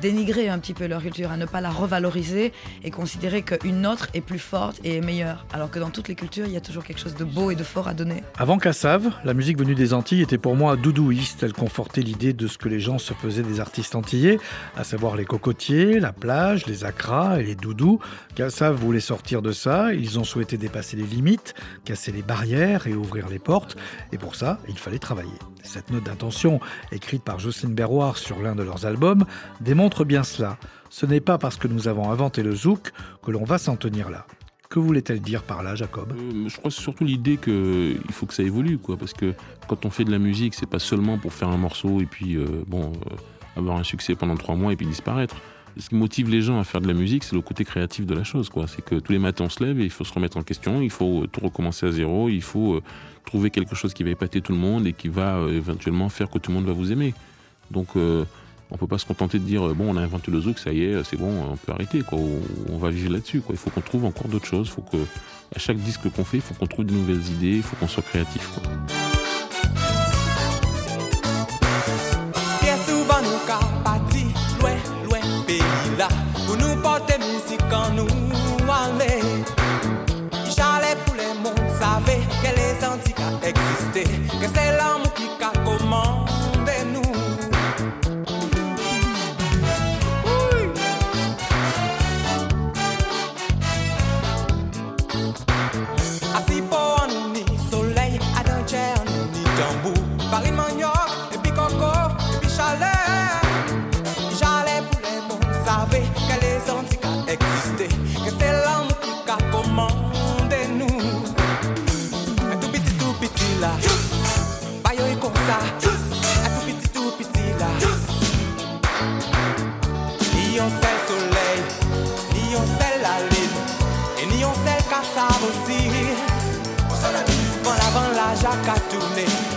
dénigrer 0.00 0.48
un 0.48 0.58
petit 0.58 0.74
peu 0.74 0.86
leur 0.86 1.02
culture, 1.02 1.30
à 1.30 1.36
ne 1.36 1.46
pas 1.46 1.60
la 1.60 1.70
revaloriser 1.70 2.52
et 2.82 2.90
considérer 2.90 3.42
qu'une 3.42 3.86
autre 3.86 4.08
est 4.14 4.20
plus 4.20 4.38
forte 4.38 4.80
et 4.84 4.96
est 4.96 5.00
meilleure. 5.00 5.44
Alors 5.52 5.70
que 5.70 5.78
dans 5.78 5.90
toutes 5.90 6.08
les 6.08 6.14
cultures, 6.14 6.46
il 6.46 6.52
y 6.52 6.56
a 6.56 6.60
toujours 6.60 6.84
quelque 6.84 7.00
chose 7.00 7.14
de 7.14 7.24
beau 7.24 7.50
et 7.50 7.56
de 7.56 7.64
fort 7.64 7.88
à 7.88 7.94
donner. 7.94 8.22
Avant 8.38 8.58
Cassave, 8.58 9.10
la 9.24 9.34
musique 9.34 9.58
venue 9.58 9.74
des 9.74 9.94
Antilles 9.94 10.22
était 10.22 10.38
pour 10.38 10.56
moi 10.56 10.76
doudouiste. 10.76 11.42
Elle 11.42 11.52
confortait 11.52 12.02
l'idée 12.02 12.32
de 12.32 12.46
ce 12.46 12.58
que 12.58 12.68
les 12.68 12.80
gens 12.80 12.98
se 12.98 13.14
faisaient 13.14 13.42
des 13.42 13.60
artistes 13.60 13.94
antillais, 13.94 14.38
à 14.76 14.84
savoir 14.84 15.16
les 15.16 15.24
cocotiers, 15.24 16.00
la 16.00 16.12
plage, 16.12 16.66
les 16.66 16.84
acras 16.84 17.40
et 17.40 17.42
les 17.42 17.54
doudous. 17.54 17.98
Cassave 18.34 18.76
voulait 18.76 19.00
sortir 19.00 19.42
de 19.42 19.52
ça. 19.52 19.92
Ils 19.92 20.18
ont 20.18 20.24
souhaité 20.24 20.56
dépasser 20.56 20.96
les 20.96 21.04
limites, 21.04 21.54
casser 21.84 22.12
les 22.12 22.22
barrières 22.22 22.86
et 22.86 22.94
ouvrir 22.94 23.28
les 23.28 23.38
portes. 23.38 23.76
Et 24.12 24.18
pour 24.18 24.36
ça, 24.36 24.58
il 24.68 24.78
fallait 24.78 24.98
travailler. 24.98 25.30
Cette 25.62 25.90
note 25.90 26.04
d'intention, 26.04 26.60
écrite 26.92 27.22
par 27.22 27.38
Jocelyne 27.38 27.74
Sur 28.12 28.40
l'un 28.40 28.54
de 28.54 28.62
leurs 28.62 28.84
albums, 28.84 29.24
démontre 29.60 30.04
bien 30.04 30.22
cela. 30.22 30.58
Ce 30.90 31.06
n'est 31.06 31.20
pas 31.20 31.38
parce 31.38 31.56
que 31.56 31.66
nous 31.66 31.88
avons 31.88 32.10
inventé 32.10 32.42
le 32.42 32.54
zouk 32.54 32.92
que 33.22 33.30
l'on 33.30 33.44
va 33.44 33.58
s'en 33.58 33.76
tenir 33.76 34.10
là. 34.10 34.26
Que 34.68 34.78
voulait-elle 34.78 35.20
dire 35.20 35.42
par 35.42 35.62
là, 35.62 35.74
Jacob? 35.74 36.12
Euh, 36.12 36.48
je 36.48 36.56
crois 36.56 36.70
que 36.70 36.76
surtout 36.76 37.04
l'idée 37.04 37.36
qu'il 37.36 38.12
faut 38.12 38.26
que 38.26 38.34
ça 38.34 38.42
évolue, 38.42 38.78
quoi. 38.78 38.96
Parce 38.96 39.12
que 39.12 39.34
quand 39.68 39.86
on 39.86 39.90
fait 39.90 40.04
de 40.04 40.10
la 40.10 40.18
musique, 40.18 40.54
c'est 40.54 40.68
pas 40.68 40.78
seulement 40.78 41.16
pour 41.18 41.32
faire 41.32 41.48
un 41.48 41.56
morceau 41.56 42.00
et 42.00 42.06
puis, 42.06 42.36
euh, 42.36 42.46
bon, 42.66 42.92
euh, 42.92 43.16
avoir 43.56 43.76
un 43.76 43.84
succès 43.84 44.14
pendant 44.14 44.36
trois 44.36 44.56
mois 44.56 44.72
et 44.72 44.76
puis 44.76 44.86
disparaître. 44.86 45.36
Ce 45.78 45.88
qui 45.88 45.96
motive 45.96 46.30
les 46.30 46.42
gens 46.42 46.60
à 46.60 46.64
faire 46.64 46.80
de 46.80 46.86
la 46.86 46.94
musique, 46.94 47.24
c'est 47.24 47.34
le 47.34 47.42
côté 47.42 47.64
créatif 47.64 48.06
de 48.06 48.14
la 48.14 48.22
chose, 48.22 48.48
quoi. 48.48 48.66
C'est 48.68 48.84
que 48.84 48.96
tous 48.96 49.12
les 49.12 49.18
matins 49.18 49.44
on 49.44 49.48
se 49.48 49.62
lève 49.64 49.80
et 49.80 49.84
il 49.84 49.90
faut 49.90 50.04
se 50.04 50.12
remettre 50.12 50.36
en 50.36 50.42
question, 50.42 50.80
il 50.80 50.90
faut 50.90 51.26
tout 51.26 51.40
recommencer 51.40 51.86
à 51.86 51.90
zéro, 51.90 52.28
il 52.28 52.42
faut 52.42 52.80
trouver 53.24 53.50
quelque 53.50 53.74
chose 53.74 53.92
qui 53.92 54.04
va 54.04 54.10
épater 54.10 54.40
tout 54.40 54.52
le 54.52 54.58
monde 54.58 54.86
et 54.86 54.92
qui 54.92 55.08
va 55.08 55.40
éventuellement 55.50 56.08
faire 56.08 56.30
que 56.30 56.38
tout 56.38 56.52
le 56.52 56.58
monde 56.58 56.66
va 56.66 56.72
vous 56.72 56.92
aimer. 56.92 57.12
Donc, 57.70 57.88
euh, 57.96 58.24
on 58.70 58.76
peut 58.76 58.86
pas 58.86 58.98
se 58.98 59.06
contenter 59.06 59.38
de 59.38 59.44
dire 59.44 59.66
euh, 59.66 59.74
bon, 59.74 59.94
on 59.94 59.96
a 59.96 60.00
inventé 60.00 60.30
le 60.30 60.40
zouk, 60.40 60.58
ça 60.58 60.72
y 60.72 60.84
est, 60.84 61.04
c'est 61.04 61.16
bon, 61.16 61.30
on 61.52 61.56
peut 61.56 61.72
arrêter, 61.72 62.02
quoi. 62.02 62.18
On, 62.70 62.78
va 62.78 62.90
vivre 62.90 63.12
là-dessus, 63.12 63.40
quoi. 63.40 63.54
Il 63.54 63.58
faut 63.58 63.70
qu'on 63.70 63.80
trouve 63.80 64.04
encore 64.04 64.28
d'autres 64.28 64.46
choses, 64.46 64.68
il 64.68 64.72
faut 64.72 64.82
que 64.82 65.04
chaque 65.56 65.78
disque 65.78 66.10
qu'on 66.10 66.24
fait, 66.24 66.38
il 66.38 66.42
faut 66.42 66.54
qu'on 66.54 66.66
trouve 66.66 66.86
de 66.86 66.92
nouvelles 66.92 67.26
idées, 67.36 67.56
il 67.56 67.62
faut 67.62 67.76
qu'on 67.76 67.88
soit 67.88 68.02
créatif. 68.02 68.48
quoi. 68.54 68.62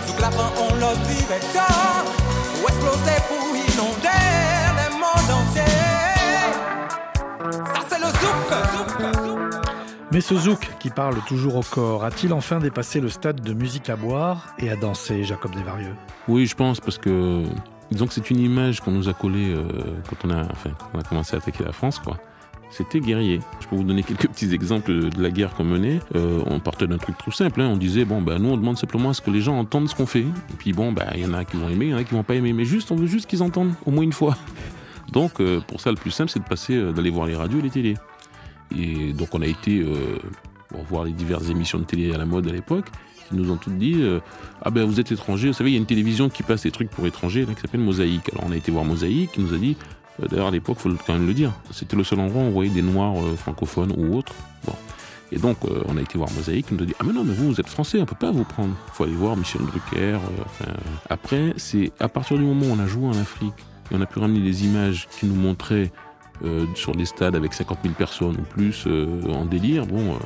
Sous 0.06 0.14
on 0.60 0.94
direction 1.06 1.62
exploser, 2.66 3.18
pour 3.28 3.46
inonder 3.54 4.22
le 4.76 4.86
monde 4.92 5.30
entier. 5.40 5.72
Ça 7.66 7.80
c'est 7.88 7.98
le 7.98 8.06
zouk, 8.06 8.50
zouk, 8.72 8.90
zouk. 9.24 9.62
Mais 10.10 10.20
ce 10.20 10.36
zouk 10.36 10.70
qui 10.80 10.90
parle 10.90 11.16
toujours 11.26 11.56
au 11.56 11.62
corps 11.62 12.04
a-t-il 12.04 12.32
enfin 12.32 12.58
dépassé 12.58 13.00
le 13.00 13.08
stade 13.08 13.40
de 13.40 13.52
musique 13.52 13.88
à 13.90 13.96
boire 13.96 14.54
et 14.58 14.70
à 14.70 14.76
danser, 14.76 15.24
Jacob 15.24 15.54
Desvarieux? 15.54 15.94
Oui, 16.26 16.46
je 16.46 16.54
pense, 16.54 16.80
parce 16.80 16.98
que 16.98 17.44
disons 17.90 18.06
que 18.06 18.14
c'est 18.14 18.30
une 18.30 18.40
image 18.40 18.80
qu'on 18.80 18.92
nous 18.92 19.08
a 19.08 19.12
collée 19.12 19.54
euh, 19.54 19.64
quand, 20.08 20.28
on 20.28 20.30
a, 20.30 20.42
enfin, 20.42 20.70
on 20.94 20.98
a 20.98 21.02
commencé 21.02 21.34
à 21.36 21.38
attaquer 21.38 21.64
la 21.64 21.72
France, 21.72 21.98
quoi. 21.98 22.16
C'était 22.70 23.00
guerrier. 23.00 23.40
Je 23.60 23.66
peux 23.66 23.76
vous 23.76 23.82
donner 23.82 24.02
quelques 24.02 24.28
petits 24.28 24.52
exemples 24.52 25.10
de 25.10 25.22
la 25.22 25.30
guerre 25.30 25.54
qu'on 25.54 25.64
menait. 25.64 26.00
Euh, 26.14 26.42
on 26.46 26.60
partait 26.60 26.86
d'un 26.86 26.98
truc 26.98 27.16
tout 27.22 27.30
simple. 27.32 27.60
hein. 27.60 27.68
On 27.72 27.76
disait, 27.76 28.04
bon, 28.04 28.20
bah, 28.20 28.38
nous, 28.38 28.50
on 28.50 28.56
demande 28.56 28.76
simplement 28.76 29.10
à 29.10 29.14
ce 29.14 29.22
que 29.22 29.30
les 29.30 29.40
gens 29.40 29.58
entendent 29.58 29.88
ce 29.88 29.94
qu'on 29.94 30.06
fait. 30.06 30.20
Et 30.20 30.56
puis, 30.58 30.72
bon, 30.72 30.92
bah, 30.92 31.06
il 31.14 31.22
y 31.22 31.26
en 31.26 31.32
a 31.32 31.44
qui 31.44 31.56
vont 31.56 31.68
aimer, 31.68 31.86
il 31.86 31.90
y 31.90 31.94
en 31.94 31.98
a 31.98 32.04
qui 32.04 32.14
vont 32.14 32.22
pas 32.22 32.34
aimer. 32.34 32.52
Mais 32.52 32.64
juste, 32.64 32.90
on 32.92 32.96
veut 32.96 33.06
juste 33.06 33.26
qu'ils 33.28 33.42
entendent, 33.42 33.72
au 33.86 33.90
moins 33.90 34.04
une 34.04 34.12
fois. 34.12 34.36
Donc, 35.12 35.40
euh, 35.40 35.60
pour 35.60 35.80
ça, 35.80 35.90
le 35.90 35.96
plus 35.96 36.10
simple, 36.10 36.30
c'est 36.30 36.40
de 36.40 36.44
passer, 36.44 36.74
euh, 36.76 36.92
d'aller 36.92 37.10
voir 37.10 37.26
les 37.26 37.34
radios 37.34 37.58
et 37.58 37.62
les 37.62 37.70
télés. 37.70 37.96
Et 38.76 39.12
donc, 39.14 39.34
on 39.34 39.40
a 39.40 39.46
été 39.46 39.82
bon, 40.70 40.82
voir 40.90 41.04
les 41.04 41.12
diverses 41.12 41.48
émissions 41.48 41.78
de 41.78 41.84
télé 41.84 42.12
à 42.14 42.18
la 42.18 42.26
mode 42.26 42.46
à 42.46 42.52
l'époque. 42.52 42.86
Ils 43.32 43.38
nous 43.38 43.50
ont 43.50 43.56
toutes 43.56 43.78
dit 43.78 44.02
Ah 44.62 44.70
ben 44.70 44.84
vous 44.84 45.00
êtes 45.00 45.10
étranger, 45.12 45.48
vous 45.48 45.54
savez, 45.54 45.70
il 45.70 45.74
y 45.74 45.76
a 45.76 45.80
une 45.80 45.86
télévision 45.86 46.28
qui 46.28 46.42
passe 46.42 46.62
des 46.62 46.70
trucs 46.70 46.90
pour 46.90 47.06
étrangers 47.06 47.46
là, 47.46 47.54
qui 47.54 47.60
s'appelle 47.60 47.80
Mosaïque. 47.80 48.30
Alors 48.32 48.44
on 48.46 48.52
a 48.52 48.56
été 48.56 48.70
voir 48.70 48.84
Mosaïque, 48.84 49.32
qui 49.32 49.40
nous 49.40 49.54
a 49.54 49.58
dit 49.58 49.76
D'ailleurs 50.28 50.48
à 50.48 50.50
l'époque, 50.50 50.78
il 50.84 50.90
faut 50.90 50.96
quand 51.06 51.12
même 51.14 51.26
le 51.26 51.34
dire, 51.34 51.52
c'était 51.70 51.96
le 51.96 52.04
seul 52.04 52.18
endroit 52.20 52.42
où 52.42 52.46
on 52.46 52.50
voyait 52.50 52.70
des 52.70 52.82
noirs 52.82 53.14
euh, 53.22 53.36
francophones 53.36 53.92
ou 53.96 54.16
autres. 54.16 54.32
Bon. 54.66 54.74
Et 55.30 55.38
donc 55.38 55.58
euh, 55.64 55.82
on 55.86 55.96
a 55.96 56.00
été 56.00 56.16
voir 56.18 56.30
Mosaïque, 56.32 56.66
qui 56.68 56.74
nous 56.74 56.82
a 56.82 56.86
dit 56.86 56.94
Ah 56.98 57.04
mais 57.06 57.12
non, 57.12 57.22
mais 57.24 57.34
vous, 57.34 57.48
vous 57.48 57.60
êtes 57.60 57.68
français, 57.68 58.00
on 58.00 58.06
peut 58.06 58.16
pas 58.18 58.30
vous 58.30 58.44
prendre. 58.44 58.74
Il 58.88 58.92
faut 58.94 59.04
aller 59.04 59.12
voir 59.14 59.36
Michel 59.36 59.60
Drucker. 59.62 60.18
euh, 60.18 60.64
Après, 61.08 61.52
c'est 61.56 61.92
à 62.00 62.08
partir 62.08 62.36
du 62.38 62.44
moment 62.44 62.66
où 62.66 62.70
on 62.76 62.78
a 62.80 62.86
joué 62.86 63.06
en 63.06 63.12
Afrique, 63.18 63.54
et 63.90 63.94
on 63.94 64.00
a 64.00 64.06
pu 64.06 64.18
ramener 64.18 64.40
des 64.40 64.64
images 64.64 65.06
qui 65.18 65.26
nous 65.26 65.34
montraient 65.34 65.92
euh, 66.44 66.66
sur 66.74 66.92
des 66.94 67.04
stades 67.04 67.36
avec 67.36 67.52
50 67.54 67.78
000 67.82 67.94
personnes 67.94 68.36
ou 68.38 68.42
plus 68.42 68.84
euh, 68.86 69.22
en 69.32 69.44
délire, 69.44 69.86
bon, 69.86 70.12
euh, 70.14 70.18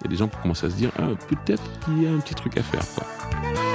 il 0.00 0.04
y 0.04 0.06
a 0.06 0.10
des 0.10 0.16
gens 0.16 0.28
qui 0.28 0.36
commencent 0.42 0.64
à 0.64 0.70
se 0.70 0.76
dire, 0.76 0.90
ah, 0.98 1.08
peut-être 1.28 1.62
qu'il 1.84 2.02
y 2.02 2.06
a 2.06 2.10
un 2.10 2.18
petit 2.18 2.34
truc 2.34 2.56
à 2.56 2.62
faire. 2.62 2.82
Quoi. 2.94 3.67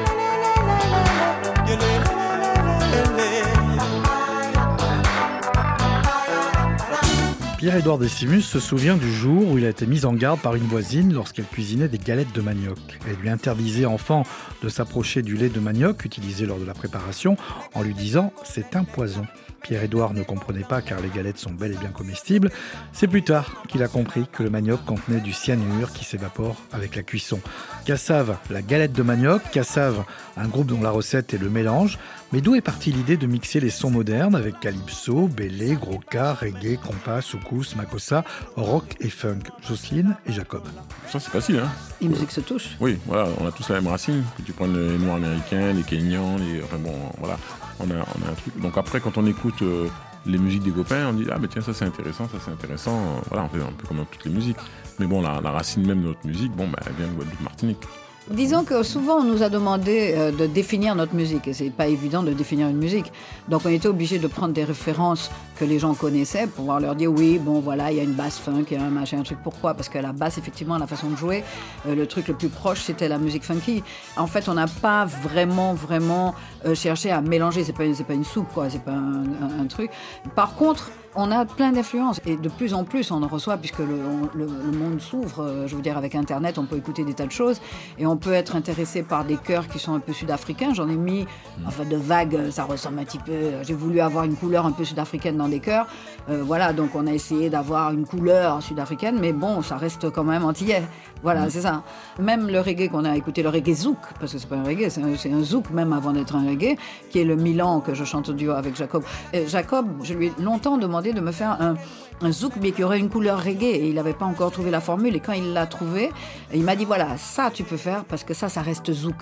Pierre-Édouard 7.63 7.97
Décimus 7.97 8.41
se 8.41 8.59
souvient 8.59 8.97
du 8.97 9.09
jour 9.09 9.49
où 9.49 9.57
il 9.57 9.63
a 9.63 9.69
été 9.69 9.85
mis 9.85 10.03
en 10.03 10.11
garde 10.11 10.41
par 10.41 10.55
une 10.55 10.65
voisine 10.65 11.13
lorsqu'elle 11.13 11.45
cuisinait 11.45 11.87
des 11.87 11.97
galettes 11.97 12.33
de 12.35 12.41
manioc. 12.41 12.77
Elle 13.07 13.15
lui 13.15 13.29
interdisait 13.29 13.85
enfant 13.85 14.23
de 14.61 14.67
s'approcher 14.67 15.21
du 15.21 15.37
lait 15.37 15.47
de 15.47 15.61
manioc 15.61 16.03
utilisé 16.03 16.45
lors 16.45 16.59
de 16.59 16.65
la 16.65 16.73
préparation 16.73 17.37
en 17.73 17.81
lui 17.81 17.93
disant 17.93 18.33
c'est 18.43 18.75
un 18.75 18.83
poison. 18.83 19.25
Pierre-Édouard 19.63 20.13
ne 20.13 20.23
comprenait 20.23 20.63
pas 20.63 20.81
car 20.81 20.99
les 20.99 21.09
galettes 21.09 21.39
sont 21.39 21.51
bel 21.51 21.71
et 21.71 21.77
bien 21.77 21.89
comestibles. 21.89 22.51
C'est 22.91 23.07
plus 23.07 23.23
tard 23.23 23.63
qu'il 23.67 23.81
a 23.81 23.87
compris 23.87 24.25
que 24.31 24.43
le 24.43 24.49
manioc 24.49 24.83
contenait 24.85 25.21
du 25.21 25.33
cyanure 25.33 25.91
qui 25.93 26.05
s'évapore 26.05 26.57
avec 26.71 26.95
la 26.95 27.03
cuisson. 27.03 27.39
Cassave, 27.85 28.37
la 28.49 28.61
galette 28.61 28.93
de 28.93 29.03
manioc. 29.03 29.41
Cassave, 29.51 30.03
un 30.37 30.47
groupe 30.47 30.67
dont 30.67 30.81
la 30.81 30.91
recette 30.91 31.33
est 31.33 31.37
le 31.37 31.49
mélange. 31.49 31.97
Mais 32.31 32.41
d'où 32.41 32.55
est 32.55 32.61
partie 32.61 32.91
l'idée 32.91 33.15
de 33.15 33.27
mixer 33.27 33.59
les 33.59 33.69
sons 33.69 33.91
modernes 33.91 34.35
avec 34.35 34.59
calypso, 34.59 35.27
bélé, 35.27 35.75
gros-ca, 35.75 36.33
reggae, 36.33 36.79
compas, 36.79 37.21
soukous, 37.21 37.75
makossa, 37.75 38.23
rock 38.55 38.95
et 38.99 39.09
funk? 39.09 39.43
Jocelyne 39.67 40.15
et 40.25 40.33
Jacob. 40.33 40.63
Ça, 41.07 41.19
c'est 41.19 41.29
facile, 41.29 41.59
hein 41.59 41.71
Les 42.01 42.07
musiques 42.07 42.31
se 42.31 42.41
touchent. 42.41 42.75
Oui, 42.79 42.97
voilà, 43.05 43.27
on 43.39 43.47
a 43.47 43.51
tous 43.51 43.69
la 43.69 43.75
même 43.75 43.87
racine. 43.87 44.23
Que 44.35 44.41
tu 44.41 44.51
prennes 44.51 44.75
les 44.75 44.97
Noirs 44.97 45.17
américains, 45.17 45.73
les 45.73 45.83
Kenyans, 45.83 46.37
les... 46.37 46.63
Enfin 46.63 46.77
bon, 46.79 46.95
voilà, 47.19 47.37
on 47.79 47.89
a, 47.91 47.95
un 47.95 48.35
truc. 48.35 48.59
Donc 48.59 48.77
après, 48.77 48.99
quand 48.99 49.17
on 49.17 49.25
écoute 49.25 49.61
euh, 49.61 49.87
les 50.25 50.37
musiques 50.37 50.63
des 50.63 50.71
copains, 50.71 51.07
on 51.09 51.13
dit 51.13 51.27
ah 51.31 51.37
mais 51.39 51.47
tiens 51.47 51.61
ça 51.61 51.73
c'est 51.73 51.85
intéressant, 51.85 52.27
ça 52.29 52.37
c'est 52.43 52.51
intéressant. 52.51 53.21
Voilà, 53.29 53.45
on 53.45 53.49
fait 53.49 53.63
un 53.63 53.71
peu 53.71 53.87
comme 53.87 53.97
dans 53.97 54.05
toutes 54.05 54.25
les 54.25 54.31
musiques. 54.31 54.57
Mais 54.99 55.07
bon, 55.07 55.21
la, 55.21 55.41
la 55.41 55.51
racine 55.51 55.85
même 55.85 56.01
de 56.01 56.07
notre 56.07 56.25
musique, 56.25 56.51
bon, 56.51 56.67
bah, 56.67 56.79
elle 56.85 56.93
vient 56.93 57.07
de 57.07 57.13
Guadeloupe 57.13 57.41
Martinique. 57.41 57.81
Disons 58.29 58.63
que 58.63 58.83
souvent 58.83 59.17
on 59.17 59.23
nous 59.23 59.43
a 59.43 59.49
demandé 59.49 60.13
euh, 60.15 60.31
de 60.31 60.45
définir 60.45 60.95
notre 60.95 61.13
musique 61.13 61.45
et 61.49 61.53
c'est 61.53 61.69
pas 61.69 61.87
évident 61.87 62.23
de 62.23 62.31
définir 62.31 62.69
une 62.69 62.77
musique. 62.77 63.11
Donc 63.49 63.63
on 63.65 63.69
était 63.69 63.89
obligé 63.89 64.17
de 64.17 64.27
prendre 64.27 64.53
des 64.53 64.63
références 64.63 65.29
que 65.57 65.65
les 65.65 65.77
gens 65.77 65.93
connaissaient 65.93 66.47
pour 66.47 66.63
pouvoir 66.63 66.79
leur 66.79 66.95
dire 66.95 67.11
oui 67.11 67.37
bon 67.37 67.59
voilà 67.59 67.91
il 67.91 67.97
y 67.97 67.99
a 67.99 68.03
une 68.03 68.13
basse 68.13 68.39
funk, 68.39 68.63
il 68.71 68.77
y 68.77 68.79
a 68.79 68.83
un 68.83 68.89
machin 68.89 69.19
un 69.19 69.23
truc. 69.23 69.39
Pourquoi? 69.43 69.73
Parce 69.73 69.89
que 69.89 69.97
la 69.97 70.13
basse 70.13 70.37
effectivement 70.37 70.77
la 70.77 70.87
façon 70.87 71.09
de 71.09 71.17
jouer, 71.17 71.43
euh, 71.85 71.95
le 71.95 72.07
truc 72.07 72.29
le 72.29 72.33
plus 72.33 72.47
proche 72.47 72.79
c'était 72.79 73.09
la 73.09 73.17
musique 73.17 73.43
funky. 73.43 73.83
En 74.15 74.27
fait 74.27 74.47
on 74.47 74.53
n'a 74.53 74.67
pas 74.67 75.03
vraiment 75.03 75.73
vraiment 75.73 76.33
euh, 76.65 76.75
cherché 76.75 77.11
à 77.11 77.19
mélanger. 77.19 77.65
C'est 77.65 77.73
pas 77.73 77.83
c'est 77.93 78.05
pas 78.05 78.13
une 78.13 78.23
soupe 78.23 78.47
quoi, 78.53 78.69
c'est 78.69 78.83
pas 78.83 78.91
un, 78.91 79.65
truc. 79.67 79.91
Par 80.33 80.55
contre 80.55 80.91
on 81.15 81.31
a 81.31 81.45
plein 81.45 81.71
d'influences 81.71 82.19
et 82.25 82.37
de 82.37 82.49
plus 82.49 82.73
en 82.73 82.83
plus 82.83 83.11
on 83.11 83.21
en 83.21 83.27
reçoit 83.27 83.57
puisque 83.57 83.79
le, 83.79 83.85
on- 83.85 84.35
le- 84.37 84.45
le 84.45 84.77
monde 84.77 84.99
s'ouvre. 84.99 85.41
euh, 85.43 85.67
Je 85.67 85.75
veux 85.75 85.81
dire, 85.81 85.97
avec 85.97 86.15
Internet, 86.15 86.57
on 86.57 86.65
peut 86.65 86.75
écouter 86.77 87.03
des 87.03 87.13
tas 87.13 87.25
de 87.25 87.31
choses 87.31 87.61
et 87.99 88.05
on 88.07 88.17
peut 88.17 88.33
être 88.33 88.55
intéressé 88.55 89.03
par 89.03 89.23
des 89.23 89.37
chœurs 89.37 89.67
qui 89.67 89.79
sont 89.79 89.93
un 89.93 89.99
peu 89.99 90.13
sud-africains. 90.13 90.73
J'en 90.73 90.89
ai 90.89 90.95
mis, 90.95 91.25
enfin 91.67 91.83
de 91.85 91.95
vagues, 91.97 92.49
ça 92.51 92.63
ressemble 92.63 92.99
un 92.99 93.03
petit 93.03 93.19
peu. 93.19 93.33
J'ai 93.63 93.73
voulu 93.73 93.99
avoir 93.99 94.23
une 94.23 94.35
couleur 94.35 94.65
un 94.65 94.71
peu 94.71 94.83
sud-africaine 94.85 95.37
dans 95.37 95.47
des 95.47 95.59
chœurs. 95.59 95.87
Euh, 96.29 96.41
voilà, 96.43 96.73
donc 96.73 96.95
on 96.95 97.05
a 97.07 97.11
essayé 97.13 97.49
d'avoir 97.49 97.91
une 97.91 98.05
couleur 98.05 98.61
sud-africaine, 98.63 99.17
mais 99.19 99.33
bon, 99.33 99.61
ça 99.61 99.77
reste 99.77 100.09
quand 100.09 100.23
même 100.23 100.43
antillais. 100.45 100.83
Voilà, 101.21 101.49
c'est 101.49 101.61
ça. 101.61 101.83
Même 102.19 102.47
le 102.47 102.59
reggae 102.59 102.89
qu'on 102.89 103.05
a 103.05 103.15
écouté, 103.15 103.43
le 103.43 103.49
reggae 103.49 103.73
zouk, 103.73 103.97
parce 104.19 104.33
que 104.33 104.37
c'est 104.39 104.47
pas 104.49 104.57
un 104.57 104.63
reggae, 104.63 104.89
c'est 104.89 105.01
un, 105.01 105.15
c'est 105.17 105.31
un 105.31 105.41
zouk 105.41 105.69
même 105.69 105.93
avant 105.93 106.11
d'être 106.11 106.35
un 106.35 106.45
reggae, 106.45 106.75
qui 107.09 107.19
est 107.19 107.23
le 107.23 107.35
Milan 107.35 107.79
que 107.81 107.93
je 107.93 108.03
chante 108.03 108.29
au 108.29 108.33
duo 108.33 108.51
avec 108.51 108.75
Jacob. 108.75 109.03
Et 109.31 109.47
Jacob, 109.47 109.87
je 110.03 110.13
lui 110.13 110.27
ai 110.27 110.33
longtemps 110.41 110.77
demandé 110.77 111.02
de 111.11 111.19
me 111.19 111.31
faire 111.33 111.57
un, 111.59 111.73
un 112.21 112.31
zouk, 112.31 112.53
mais 112.61 112.71
qui 112.71 112.83
aurait 112.83 112.99
une 112.99 113.09
couleur 113.09 113.43
reggae, 113.43 113.63
et 113.63 113.89
il 113.89 113.95
n'avait 113.95 114.13
pas 114.13 114.25
encore 114.25 114.51
trouvé 114.51 114.71
la 114.71 114.79
formule. 114.79 115.15
Et 115.15 115.19
quand 115.19 115.33
il 115.33 115.51
l'a 115.51 115.65
trouvé, 115.65 116.11
il 116.53 116.63
m'a 116.63 116.75
dit 116.77 116.85
voilà, 116.85 117.17
ça 117.17 117.51
tu 117.53 117.63
peux 117.65 117.75
faire, 117.77 118.05
parce 118.05 118.23
que 118.23 118.33
ça, 118.33 118.47
ça 118.47 118.61
reste 118.61 118.93
zouk. 118.93 119.15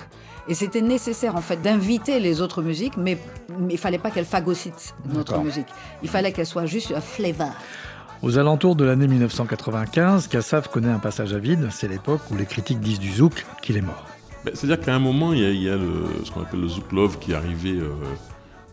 Et 0.47 0.53
c'était 0.53 0.81
nécessaire 0.81 1.35
en 1.35 1.41
fait 1.41 1.61
d'inviter 1.61 2.19
les 2.19 2.41
autres 2.41 2.61
musiques, 2.61 2.97
mais, 2.97 3.17
mais 3.59 3.73
il 3.73 3.79
fallait 3.79 3.97
pas 3.99 4.11
qu'elles 4.11 4.25
phagocytent 4.25 4.93
notre 5.13 5.39
musique. 5.39 5.67
Il 6.03 6.09
fallait 6.09 6.31
qu'elle 6.31 6.45
soit 6.47 6.65
juste 6.65 6.91
un 6.95 7.01
flavor. 7.01 7.51
Aux 8.23 8.37
alentours 8.37 8.75
de 8.75 8.83
l'année 8.85 9.07
1995, 9.07 10.27
Kassav 10.27 10.69
connaît 10.69 10.89
un 10.91 10.99
passage 10.99 11.33
à 11.33 11.39
vide. 11.39 11.67
C'est 11.71 11.87
l'époque 11.87 12.21
où 12.29 12.35
les 12.35 12.45
critiques 12.45 12.79
disent 12.79 12.99
du 12.99 13.11
zouk 13.11 13.45
qu'il 13.61 13.77
est 13.77 13.81
mort. 13.81 14.05
Ben, 14.45 14.51
C'est-à-dire 14.55 14.83
qu'à 14.83 14.95
un 14.95 14.99
moment, 14.99 15.33
il 15.33 15.39
y 15.39 15.45
a, 15.45 15.49
il 15.49 15.61
y 15.63 15.69
a 15.69 15.75
le- 15.75 16.05
ce 16.23 16.31
qu'on 16.31 16.41
appelle 16.41 16.61
le 16.61 16.67
Zouk 16.67 16.91
Love 16.91 17.19
qui 17.19 17.31
est 17.31 17.35
arrivé. 17.35 17.71
euh, 17.71 17.89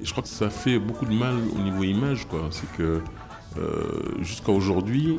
et 0.00 0.04
je 0.04 0.10
crois 0.12 0.22
que 0.22 0.28
ça 0.28 0.50
fait 0.50 0.78
beaucoup 0.78 1.06
de 1.06 1.14
mal 1.14 1.34
au 1.56 1.60
niveau 1.60 1.82
image. 1.84 2.26
quoi. 2.26 2.48
C'est 2.50 2.70
que 2.76 3.02
euh, 3.58 4.22
jusqu'à 4.22 4.52
aujourd'hui, 4.52 5.18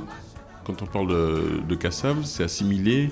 quand 0.64 0.82
on 0.82 0.86
parle 0.86 1.08
de, 1.08 1.62
de 1.68 1.76
Kassav, 1.76 2.24
c'est 2.24 2.44
assimilé 2.44 3.12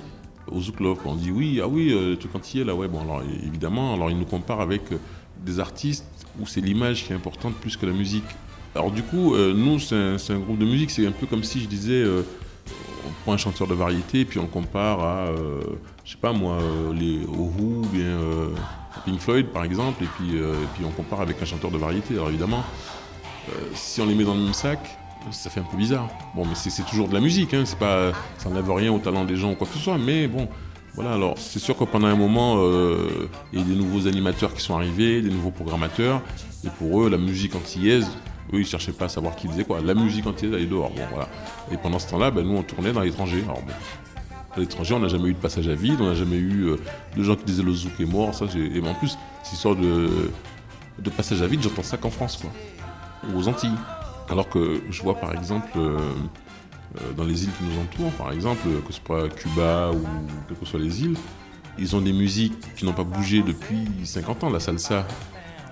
au 0.50 0.60
Zouk 0.60 0.80
Love. 0.80 0.98
quoi. 0.98 1.12
On 1.12 1.16
dit 1.16 1.30
oui, 1.30 1.60
ah 1.62 1.68
oui, 1.68 1.92
euh, 1.92 2.16
entier 2.34 2.64
là, 2.64 2.74
ouais, 2.74 2.88
bon, 2.88 3.00
alors 3.00 3.22
évidemment, 3.44 3.94
alors 3.94 4.10
il 4.10 4.18
nous 4.18 4.24
compare 4.24 4.60
avec 4.60 4.92
euh, 4.92 4.98
des 5.44 5.60
artistes 5.60 6.06
où 6.40 6.46
c'est 6.46 6.60
l'image 6.60 7.04
qui 7.04 7.12
est 7.12 7.16
importante 7.16 7.54
plus 7.54 7.76
que 7.76 7.86
la 7.86 7.92
musique. 7.92 8.24
Alors 8.74 8.90
du 8.90 9.02
coup, 9.02 9.34
euh, 9.34 9.52
nous, 9.54 9.78
c'est 9.78 9.94
un, 9.94 10.38
groupe 10.38 10.58
de 10.58 10.64
musique, 10.64 10.90
c'est 10.90 11.06
un 11.06 11.12
peu 11.12 11.26
comme 11.26 11.42
si 11.42 11.60
je 11.60 11.66
disais. 11.66 12.04
on 12.06 13.10
prend 13.24 13.32
un 13.32 13.38
chanteur 13.38 13.66
de 13.66 13.74
variété 13.74 14.24
puis 14.24 14.38
on 14.38 14.46
compare 14.46 15.00
à, 15.00 15.26
euh, 15.28 15.60
je 16.04 16.12
sais 16.12 16.18
pas 16.18 16.32
moi, 16.32 16.58
les 16.94 17.24
aux 17.26 17.50
ou 17.58 17.86
bien 17.92 18.18
Pink 19.04 19.20
Floyd 19.20 19.46
par 19.48 19.64
exemple, 19.64 20.04
et 20.04 20.08
puis, 20.16 20.38
euh, 20.38 20.54
puis 20.74 20.84
on 20.84 20.90
compare 20.90 21.20
avec 21.20 21.40
un 21.42 21.44
chanteur 21.44 21.70
de 21.70 21.78
variété. 21.78 22.14
Alors 22.14 22.28
évidemment, 22.28 22.64
euh, 23.48 23.52
si 23.74 24.00
on 24.00 24.06
les 24.06 24.14
met 24.14 24.24
dans 24.24 24.34
le 24.34 24.40
même 24.40 24.54
sac, 24.54 24.98
ça 25.30 25.50
fait 25.50 25.60
un 25.60 25.64
peu 25.64 25.76
bizarre. 25.76 26.08
Bon, 26.34 26.44
mais 26.44 26.54
c'est 26.54 26.84
toujours 26.84 27.08
de 27.08 27.14
la 27.14 27.20
musique, 27.20 27.54
hein, 27.54 27.64
ça 27.64 28.12
n'enlève 28.44 28.70
rien 28.70 28.92
au 28.92 28.98
talent 28.98 29.24
des 29.24 29.36
gens 29.36 29.52
ou 29.52 29.54
quoi 29.54 29.66
que 29.66 29.74
ce 29.74 29.78
soit, 29.78 29.98
mais 29.98 30.28
bon. 30.28 30.48
Voilà, 30.94 31.14
alors 31.14 31.34
c'est 31.38 31.60
sûr 31.60 31.76
que 31.76 31.84
pendant 31.84 32.08
un 32.08 32.16
moment, 32.16 32.56
euh, 32.58 33.28
il 33.52 33.60
y 33.60 33.62
a 33.62 33.64
des 33.64 33.76
nouveaux 33.76 34.08
animateurs 34.08 34.52
qui 34.52 34.62
sont 34.62 34.74
arrivés, 34.74 35.22
des 35.22 35.30
nouveaux 35.30 35.52
programmateurs, 35.52 36.20
et 36.64 36.70
pour 36.70 37.02
eux, 37.02 37.08
la 37.08 37.18
musique 37.18 37.54
antillaise, 37.54 38.08
eux, 38.52 38.60
ils 38.60 38.66
cherchaient 38.66 38.92
pas 38.92 39.04
à 39.04 39.08
savoir 39.08 39.36
qui 39.36 39.46
faisait 39.46 39.64
quoi. 39.64 39.80
La 39.80 39.94
musique 39.94 40.26
antillaise, 40.26 40.54
elle 40.56 40.62
est 40.62 40.66
dehors. 40.66 40.90
Bon, 40.90 41.02
voilà. 41.10 41.28
Et 41.70 41.76
pendant 41.76 41.98
ce 41.98 42.08
temps-là, 42.10 42.30
ben, 42.30 42.44
nous, 42.44 42.56
on 42.56 42.62
tournait 42.62 42.92
dans 42.92 43.02
l'étranger. 43.02 43.42
Alors 43.44 43.60
bon, 43.62 43.72
à 44.58 44.60
l'étranger, 44.60 44.94
on 44.94 45.00
n'a 45.00 45.08
jamais 45.08 45.28
eu 45.28 45.34
de 45.34 45.38
passage 45.38 45.68
à 45.68 45.74
vide, 45.74 46.00
on 46.00 46.06
n'a 46.06 46.14
jamais 46.14 46.36
eu 46.36 46.68
euh, 46.68 46.76
de 47.16 47.22
gens 47.22 47.36
qui 47.36 47.44
disaient 47.44 47.62
le 47.62 47.72
zouk 47.72 47.98
est 47.98 48.04
mort. 48.04 48.34
Ça, 48.34 48.44
et 48.56 48.80
en 48.80 48.94
plus, 48.94 49.16
cette 49.42 49.52
histoire 49.54 49.76
de, 49.76 50.30
de 50.98 51.10
passage 51.10 51.42
à 51.42 51.46
vide, 51.46 51.62
j'entends 51.62 51.82
ça 51.82 51.96
qu'en 51.96 52.10
France, 52.10 52.36
quoi. 52.36 52.50
Ou 53.28 53.38
aux 53.38 53.48
Antilles. 53.48 53.74
Alors 54.28 54.48
que 54.48 54.82
je 54.90 55.02
vois, 55.02 55.14
par 55.14 55.34
exemple, 55.34 55.68
euh, 55.76 55.98
euh, 57.00 57.12
dans 57.16 57.24
les 57.24 57.44
îles 57.44 57.50
qui 57.58 57.64
nous 57.64 57.80
entourent, 57.80 58.12
par 58.12 58.32
exemple, 58.32 58.68
que 58.86 58.92
ce 58.92 59.00
soit 59.04 59.28
Cuba 59.34 59.90
ou 59.92 60.04
quelles 60.46 60.58
que 60.58 60.66
soient 60.66 60.80
les 60.80 61.02
îles, 61.02 61.16
ils 61.78 61.96
ont 61.96 62.00
des 62.00 62.12
musiques 62.12 62.54
qui 62.76 62.84
n'ont 62.84 62.92
pas 62.92 63.04
bougé 63.04 63.42
depuis 63.42 63.86
50 64.04 64.44
ans. 64.44 64.50
La 64.50 64.60
salsa, 64.60 65.06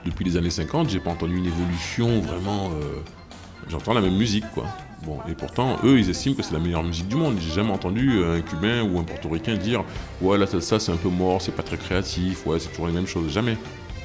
depuis 0.04 0.24
les 0.24 0.36
années 0.36 0.50
50, 0.50 0.88
j'ai 0.88 1.00
pas 1.00 1.10
entendu 1.10 1.36
une 1.36 1.46
évolution 1.46 2.20
vraiment. 2.20 2.70
J'entends 3.68 3.92
la 3.92 4.00
même 4.00 4.16
musique, 4.16 4.44
quoi. 4.54 4.66
Bon, 5.02 5.18
et 5.28 5.34
pourtant, 5.34 5.78
eux, 5.84 5.98
ils 5.98 6.10
estiment 6.10 6.34
que 6.34 6.42
c'est 6.42 6.54
la 6.54 6.58
meilleure 6.58 6.82
musique 6.82 7.08
du 7.08 7.16
monde. 7.16 7.36
J'ai 7.38 7.54
jamais 7.54 7.70
entendu 7.70 8.18
euh, 8.18 8.38
un 8.38 8.40
Cubain 8.40 8.82
ou 8.82 8.98
un 8.98 9.04
Portoricain 9.04 9.54
dire 9.56 9.84
Ouais, 10.20 10.38
la 10.38 10.46
salsa, 10.46 10.80
c'est 10.80 10.92
un 10.92 10.96
peu 10.96 11.08
mort, 11.08 11.40
c'est 11.42 11.54
pas 11.54 11.62
très 11.62 11.76
créatif, 11.76 12.46
ouais, 12.46 12.58
c'est 12.58 12.70
toujours 12.70 12.86
les 12.86 12.94
mêmes 12.94 13.06
choses. 13.06 13.30
Jamais. 13.32 13.56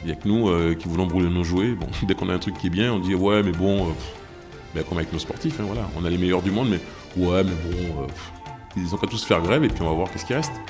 Il 0.03 0.09
y 0.09 0.13
a 0.13 0.15
que 0.15 0.27
nous 0.27 0.49
euh, 0.49 0.73
qui 0.73 0.87
voulons 0.87 1.05
brûler 1.05 1.29
nos 1.29 1.43
jouets. 1.43 1.73
Bon, 1.73 1.87
dès 2.03 2.15
qu'on 2.15 2.29
a 2.29 2.33
un 2.33 2.39
truc 2.39 2.57
qui 2.57 2.67
est 2.67 2.71
bien, 2.71 2.93
on 2.93 2.99
dit 2.99 3.15
Ouais, 3.15 3.43
mais 3.43 3.51
bon, 3.51 3.89
euh, 3.89 3.91
ben, 4.73 4.83
comme 4.83 4.97
avec 4.97 5.13
nos 5.13 5.19
sportifs, 5.19 5.59
hein, 5.59 5.65
voilà. 5.65 5.87
On 5.97 6.05
a 6.05 6.09
les 6.09 6.17
meilleurs 6.17 6.41
du 6.41 6.51
monde, 6.51 6.69
mais 6.69 6.79
ouais, 7.23 7.43
mais 7.43 7.51
bon, 7.51 8.03
euh, 8.03 8.07
ils 8.75 8.93
ont 8.93 8.97
qu'à 8.97 9.07
tous 9.07 9.23
faire 9.23 9.41
grève 9.41 9.63
et 9.63 9.67
puis 9.67 9.81
on 9.83 9.89
va 9.89 9.93
voir 9.93 10.11
qu'est-ce 10.11 10.25
qui 10.25 10.33
reste. 10.33 10.53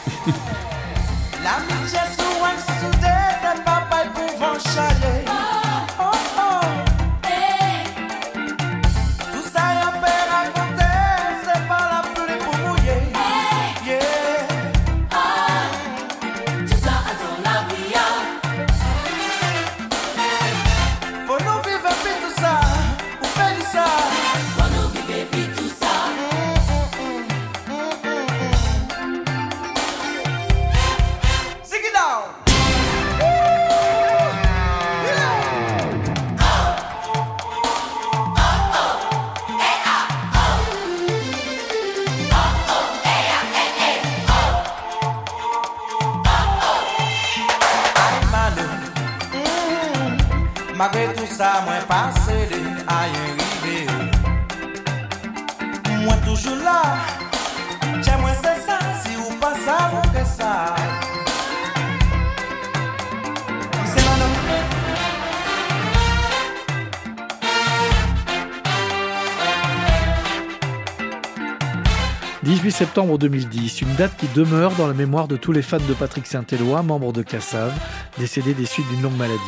18 72.52 72.72
septembre 72.72 73.18
2010, 73.18 73.80
une 73.80 73.96
date 73.96 74.18
qui 74.18 74.28
demeure 74.36 74.74
dans 74.76 74.86
la 74.86 74.94
mémoire 74.94 75.30
de 75.30 75.38
tous 75.38 75.54
les 75.54 75.62
fans 75.62 75.78
de 75.78 75.94
Patrick 75.94 76.28
Saint-Éloi, 76.28 76.84
membre 76.84 77.14
de 77.14 77.22
Cassav, 77.22 77.72
décédé 78.18 78.54
des 78.54 78.66
suites 78.66 78.90
d'une 78.90 79.04
longue 79.04 79.16
maladie. 79.16 79.40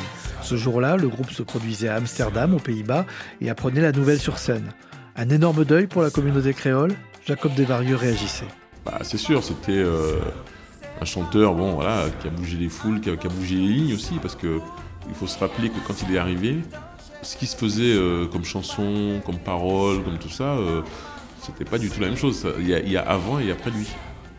Ce 0.41 0.55
jour-là, 0.55 0.95
le 0.95 1.09
groupe 1.09 1.29
se 1.29 1.43
produisait 1.43 1.89
à 1.89 1.95
Amsterdam, 1.95 2.53
aux 2.53 2.59
Pays-Bas, 2.59 3.05
et 3.41 3.49
apprenait 3.49 3.81
la 3.81 3.91
nouvelle 3.91 4.19
sur 4.19 4.37
scène. 4.37 4.71
Un 5.17 5.27
énorme 5.27 5.65
deuil 5.65 5.87
pour 5.87 6.01
la 6.01 6.11
communauté 6.11 6.53
créole 6.53 6.93
Jacob 7.27 7.53
Desvarieux 7.55 7.97
réagissait. 7.97 8.47
Bah, 8.85 8.99
c'est 9.01 9.17
sûr, 9.17 9.43
c'était 9.43 9.73
euh, 9.73 10.19
un 11.01 11.05
chanteur 11.05 11.55
bon, 11.55 11.73
voilà, 11.73 12.05
qui 12.21 12.29
a 12.29 12.31
bougé 12.31 12.55
les 12.55 12.69
foules, 12.69 13.01
qui 13.01 13.09
a, 13.09 13.17
qui 13.17 13.27
a 13.27 13.29
bougé 13.29 13.55
les 13.55 13.67
lignes 13.67 13.95
aussi, 13.95 14.13
parce 14.21 14.37
que 14.37 14.61
il 15.09 15.15
faut 15.15 15.27
se 15.27 15.37
rappeler 15.37 15.67
que 15.67 15.79
quand 15.85 15.95
il 16.07 16.15
est 16.15 16.19
arrivé, 16.19 16.59
ce 17.21 17.35
qui 17.35 17.47
se 17.47 17.57
faisait 17.57 17.83
euh, 17.83 18.27
comme 18.27 18.45
chanson, 18.45 19.21
comme 19.25 19.39
parole, 19.39 20.03
comme 20.03 20.17
tout 20.19 20.29
ça, 20.29 20.55
euh, 20.55 20.81
c'était 21.45 21.65
pas 21.65 21.77
du 21.77 21.89
tout 21.89 21.99
la 21.99 22.07
même 22.07 22.17
chose. 22.17 22.47
Il 22.59 22.67
y, 22.67 22.97
a, 22.97 23.01
avant 23.01 23.39
et 23.39 23.51
après 23.51 23.71
lui. 23.71 23.87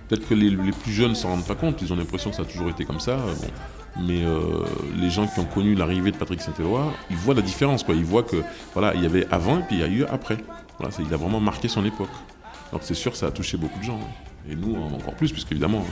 Peut-être 0.09 0.29
que 0.29 0.35
les, 0.35 0.51
plus 0.73 0.93
jeunes 0.93 1.15
s'en 1.15 1.31
rendent 1.31 1.47
pas 1.47 1.55
compte, 1.55 1.81
ils 1.83 1.93
ont 1.93 1.97
l'impression 1.97 2.31
que 2.31 2.37
ça 2.37 2.43
a 2.43 2.45
toujours 2.45 2.69
été 2.69 2.85
comme 2.85 3.01
ça. 3.01 3.13
euh, 3.13 3.35
Bon. 3.35 3.49
Mais 4.07 4.25
euh, 4.25 4.65
les 4.97 5.09
gens 5.09 5.27
qui 5.29 5.39
ont 5.39 5.45
connu 5.45 5.75
l'arrivée 5.77 6.11
de 6.11 6.17
Patrick 6.17 6.41
Saint-Éloi, 6.41 6.93
ils 7.11 7.17
voient 7.17 7.35
la 7.35 7.43
différence. 7.43 7.85
Quoi. 7.85 7.95
Ils 7.95 8.05
voient 8.05 8.25
que 8.25 8.43
voilà, 8.73 8.93
il 8.95 9.03
y 9.03 9.07
avait 9.07 9.27
avant 9.31 9.61
et 9.61 9.63
puis 9.63 9.77
il 9.77 9.81
y 9.81 9.85
a 9.85 9.89
eu 9.89 10.05
après. 10.05 10.37
Voilà, 10.81 10.93
il 10.99 11.15
a 11.15 11.17
vraiment 11.17 11.39
marqué 11.41 11.69
son 11.69 11.85
époque. 11.85 12.11
Donc 12.73 12.81
c'est 12.83 12.95
sûr, 12.95 13.15
ça 13.15 13.27
a 13.27 13.31
touché 13.31 13.57
beaucoup 13.57 13.79
de 13.79 13.85
gens. 13.85 14.01
Et 14.51 14.57
nous, 14.57 14.75
encore 14.75 15.15
plus, 15.15 15.31
puisqu'évidemment. 15.31 15.85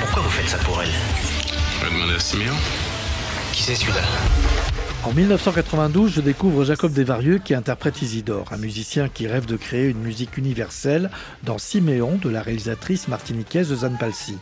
Pourquoi 0.00 0.22
vous 0.22 0.30
faites 0.30 0.48
ça 0.48 0.58
pour 0.58 0.82
elle? 0.82 0.88
Je 1.80 1.86
vais 1.86 1.94
demander 1.94 2.14
à 2.14 2.18
Siméon. 2.18 2.54
Qui 3.52 3.62
c'est 3.62 3.76
celui-là? 3.76 4.02
En 5.04 5.12
1992, 5.12 6.12
je 6.12 6.20
découvre 6.20 6.64
Jacob 6.64 6.92
Desvarieux 6.92 7.38
qui 7.38 7.54
interprète 7.54 8.02
Isidore, 8.02 8.52
un 8.52 8.56
musicien 8.56 9.08
qui 9.08 9.28
rêve 9.28 9.46
de 9.46 9.56
créer 9.56 9.88
une 9.88 10.00
musique 10.00 10.36
universelle 10.36 11.08
dans 11.44 11.56
Siméon 11.56 12.18
de 12.20 12.28
la 12.28 12.42
réalisatrice 12.42 13.06
martiniquaise 13.06 13.72
Zane 13.72 13.96
Palsy. 13.96 14.38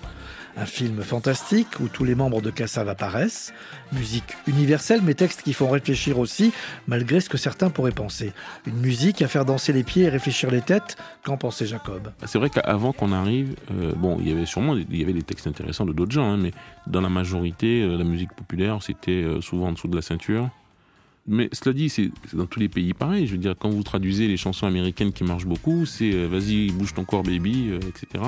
Un 0.59 0.64
film 0.64 1.03
fantastique 1.03 1.81
où 1.81 1.88
tous 1.88 2.05
les 2.05 2.14
membres 2.14 2.40
de 2.40 2.51
Cassav 2.51 2.88
apparaissent. 2.88 3.53
Musique 3.92 4.35
universelle, 4.47 5.01
mais 5.05 5.12
textes 5.12 5.42
qui 5.42 5.53
font 5.53 5.69
réfléchir 5.69 6.19
aussi, 6.19 6.51
malgré 6.87 7.21
ce 7.21 7.29
que 7.29 7.37
certains 7.37 7.69
pourraient 7.69 7.90
penser. 7.90 8.33
Une 8.66 8.79
musique 8.79 9.21
à 9.21 9.29
faire 9.29 9.45
danser 9.45 9.75
les 9.75 9.85
pieds 9.85 10.05
et 10.05 10.09
réfléchir 10.09 10.51
les 10.51 10.62
têtes. 10.62 10.97
Qu'en 11.25 11.37
pensait 11.37 11.66
Jacob? 11.66 12.11
C'est 12.25 12.38
vrai 12.38 12.49
qu'avant 12.49 12.92
qu'on 12.92 13.12
arrive, 13.12 13.55
euh, 13.71 13.92
bon, 13.97 14.19
il 14.21 14.29
y 14.29 14.33
avait 14.33 14.47
sûrement 14.47 14.77
y 14.77 15.03
avait 15.03 15.12
des 15.12 15.23
textes 15.23 15.47
intéressants 15.47 15.85
de 15.85 15.92
d'autres 15.92 16.12
gens, 16.12 16.33
hein, 16.33 16.38
mais 16.38 16.53
dans 16.87 17.03
la 17.03 17.11
majorité, 17.11 17.83
euh, 17.83 17.99
la 17.99 18.05
musique 18.05 18.33
populaire, 18.33 18.83
c'était 18.83 19.12
euh, 19.12 19.42
souvent 19.42 19.69
en 19.69 19.73
dessous 19.73 19.88
de 19.88 19.97
la 19.97 20.03
ceinture. 20.03 20.51
Mais 21.29 21.49
cela 21.53 21.73
dit, 21.73 21.89
c'est 21.89 22.11
dans 22.33 22.47
tous 22.47 22.61
les 22.61 22.69
pays 22.69 22.95
pareil. 22.95 23.27
Je 23.27 23.33
veux 23.33 23.39
dire, 23.39 23.55
quand 23.59 23.69
vous 23.69 23.83
traduisez 23.83 24.29
les 24.29 24.37
chansons 24.37 24.67
américaines 24.67 25.12
qui 25.12 25.25
marchent 25.25 25.47
beaucoup, 25.47 25.85
c'est 25.85 26.12
euh, 26.12 26.27
vas-y, 26.27 26.71
bouge 26.71 26.95
ton 26.95 27.05
corps, 27.05 27.25
baby, 27.25 27.71
euh, 27.71 27.81
etc. 27.89 28.25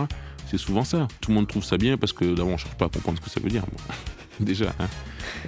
C'est 0.46 0.58
souvent 0.58 0.84
ça. 0.84 1.06
Tout 1.20 1.30
le 1.30 1.36
monde 1.36 1.46
trouve 1.46 1.64
ça 1.64 1.76
bien 1.78 1.96
parce 1.96 2.12
que 2.12 2.24
d'abord, 2.24 2.54
on 2.54 2.56
cherche 2.56 2.74
pas 2.76 2.86
à 2.86 2.88
comprendre 2.88 3.18
ce 3.18 3.24
que 3.24 3.30
ça 3.30 3.40
veut 3.40 3.50
dire. 3.50 3.64
Bon, 3.66 3.94
déjà. 4.44 4.74
hein. 4.80 4.88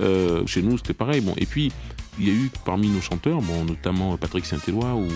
Euh, 0.00 0.46
chez 0.46 0.62
nous, 0.62 0.78
c'était 0.78 0.94
pareil. 0.94 1.20
Bon, 1.22 1.34
et 1.38 1.46
puis, 1.46 1.72
il 2.20 2.28
y 2.28 2.30
a 2.30 2.34
eu 2.34 2.50
parmi 2.64 2.88
nos 2.88 3.00
chanteurs, 3.00 3.40
bon, 3.42 3.64
notamment 3.64 4.16
Patrick 4.16 4.44
Saint-Éloi 4.46 4.94
ou, 4.94 5.08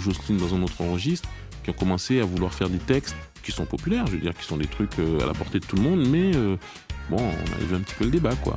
Jocelyne 0.00 0.38
dans 0.38 0.54
un 0.54 0.62
autre 0.62 0.82
registre, 0.84 1.28
qui 1.64 1.70
ont 1.70 1.74
commencé 1.74 2.20
à 2.20 2.24
vouloir 2.24 2.52
faire 2.52 2.68
des 2.68 2.78
textes 2.78 3.16
qui 3.42 3.52
sont 3.52 3.64
populaires, 3.66 4.06
je 4.06 4.12
veux 4.12 4.20
dire, 4.20 4.34
qui 4.36 4.44
sont 4.44 4.56
des 4.56 4.66
trucs 4.66 4.98
à 4.98 5.26
la 5.26 5.32
portée 5.32 5.60
de 5.60 5.64
tout 5.64 5.76
le 5.76 5.82
monde, 5.82 6.04
mais 6.08 6.32
bon, 7.08 7.18
on 7.18 7.62
a 7.62 7.64
vu 7.64 7.76
un 7.76 7.80
petit 7.80 7.94
peu 7.94 8.04
le 8.04 8.10
débat, 8.10 8.34
quoi. 8.34 8.56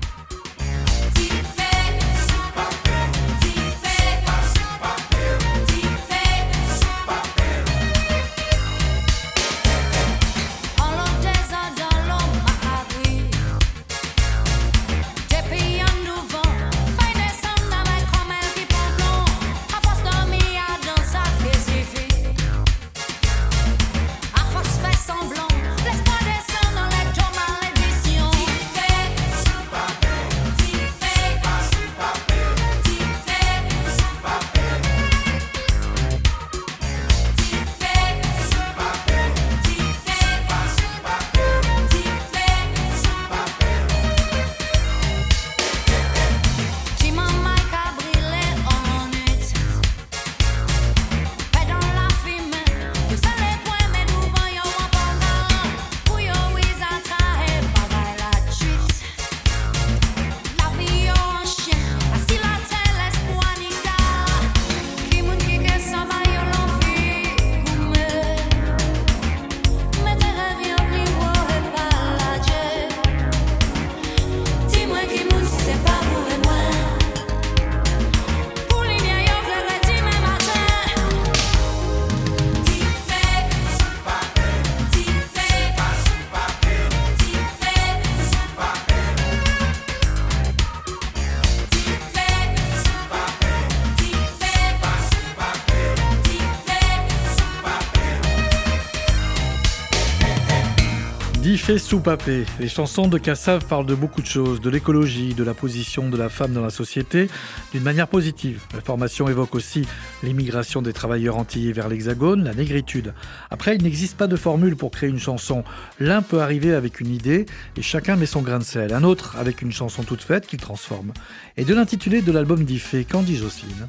Diffé 101.41 101.77
soupapé. 101.77 102.43
Les 102.59 102.67
chansons 102.67 103.07
de 103.07 103.17
Cassav 103.17 103.63
parlent 103.63 103.85
de 103.85 103.95
beaucoup 103.95 104.21
de 104.21 104.27
choses, 104.27 104.59
de 104.59 104.69
l'écologie, 104.69 105.33
de 105.33 105.45
la 105.45 105.53
position 105.53 106.09
de 106.09 106.17
la 106.17 106.27
femme 106.27 106.51
dans 106.51 106.61
la 106.61 106.69
société, 106.69 107.29
d'une 107.71 107.83
manière 107.83 108.09
positive. 108.09 108.61
La 108.73 108.81
formation 108.81 109.29
évoque 109.29 109.55
aussi 109.55 109.87
l'immigration 110.21 110.81
des 110.81 110.91
travailleurs 110.91 111.37
antillais 111.37 111.71
vers 111.71 111.87
l'Hexagone, 111.87 112.43
la 112.43 112.53
négritude. 112.53 113.13
Après, 113.51 113.77
il 113.77 113.83
n'existe 113.83 114.17
pas 114.17 114.27
de 114.27 114.35
formule 114.35 114.75
pour 114.75 114.91
créer 114.91 115.09
une 115.09 115.19
chanson. 115.19 115.63
L'un 116.01 116.21
peut 116.21 116.41
arriver 116.41 116.73
avec 116.73 116.99
une 116.99 117.09
idée 117.09 117.45
et 117.77 117.81
chacun 117.81 118.17
met 118.17 118.25
son 118.25 118.41
grain 118.41 118.59
de 118.59 118.65
sel. 118.65 118.93
Un 118.93 119.05
autre 119.05 119.37
avec 119.39 119.61
une 119.61 119.71
chanson 119.71 120.03
toute 120.03 120.21
faite 120.21 120.45
qu'il 120.45 120.59
transforme. 120.59 121.13
Et 121.55 121.63
de 121.63 121.73
l'intitulé 121.73 122.21
de 122.21 122.33
l'album 122.33 122.65
Diffé, 122.65 123.05
qu'en 123.05 123.21
dit 123.21 123.37
Jocelyne? 123.37 123.87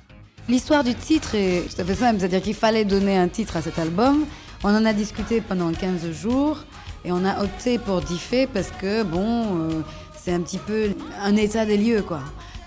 L'histoire 0.49 0.85
du 0.85 0.95
titre 0.95 1.35
est 1.35 1.65
tout 1.69 1.81
à 1.81 1.85
fait 1.85 1.97
simple, 1.97 2.21
c'est-à-dire 2.21 2.43
qu'il 2.43 2.55
fallait 2.55 2.85
donner 2.85 3.19
un 3.19 3.29
titre 3.29 3.57
à 3.57 3.63
cet 3.63 3.81
album. 3.81 4.25
On 4.63 4.69
en 4.69 4.85
a 4.85 4.93
discuté 4.93 5.41
pendant 5.41 5.73
15 5.73 6.13
jours 6.13 6.65
et 7.05 7.13
on 7.13 7.25
a 7.25 7.43
opté 7.43 7.79
pour 7.79 8.01
Diffé 8.01 8.47
parce 8.47 8.71
que, 8.71 9.03
bon, 9.03 9.71
euh, 9.71 9.83
c'est 10.17 10.33
un 10.33 10.41
petit 10.41 10.59
peu 10.59 10.91
un 11.23 11.37
état 11.37 11.65
des 11.65 11.77
lieux, 11.77 12.03
quoi. 12.03 12.21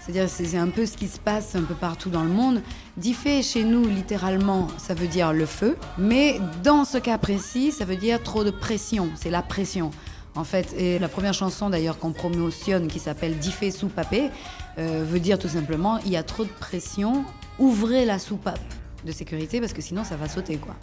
C'est-à-dire 0.04 0.28
c'est 0.28 0.58
un 0.58 0.68
peu 0.68 0.86
ce 0.86 0.98
qui 0.98 1.08
se 1.08 1.18
passe 1.18 1.56
un 1.56 1.62
peu 1.62 1.76
partout 1.76 2.10
dans 2.10 2.24
le 2.24 2.30
monde. 2.30 2.62
Diffé 2.98 3.42
chez 3.42 3.64
nous, 3.64 3.88
littéralement, 3.88 4.68
ça 4.78 4.94
veut 4.94 5.08
dire 5.08 5.32
le 5.32 5.46
feu, 5.46 5.78
mais 5.98 6.42
dans 6.62 6.84
ce 6.84 6.98
cas 6.98 7.18
précis, 7.18 7.72
ça 7.72 7.86
veut 7.86 7.96
dire 7.96 8.22
trop 8.22 8.44
de 8.44 8.52
pression, 8.52 9.10
c'est 9.16 9.30
la 9.30 9.42
pression. 9.42 9.92
En 10.36 10.44
fait, 10.44 10.74
et 10.78 11.00
la 11.00 11.08
première 11.08 11.34
chanson 11.34 11.70
d'ailleurs 11.70 12.00
qu'on 12.00 12.12
promotionne, 12.12 12.88
qui 12.88 13.00
s'appelle 13.00 13.38
Diffé 13.38 13.72
sous 13.72 13.88
papé, 13.88 14.30
euh, 14.78 15.06
veut 15.08 15.20
dire 15.20 15.38
tout 15.40 15.48
simplement 15.48 16.00
il 16.00 16.12
y 16.12 16.18
a 16.18 16.24
trop 16.24 16.44
de 16.44 16.50
pression, 16.50 17.24
ouvrez 17.60 18.04
la 18.06 18.20
soupape 18.20 18.60
de 19.06 19.12
sécurité 19.12 19.62
parce 19.62 19.74
que 19.74 19.82
sinon 19.82 20.04
ça 20.04 20.16
va 20.16 20.28
sauter 20.28 20.58
quoi. 20.58 20.76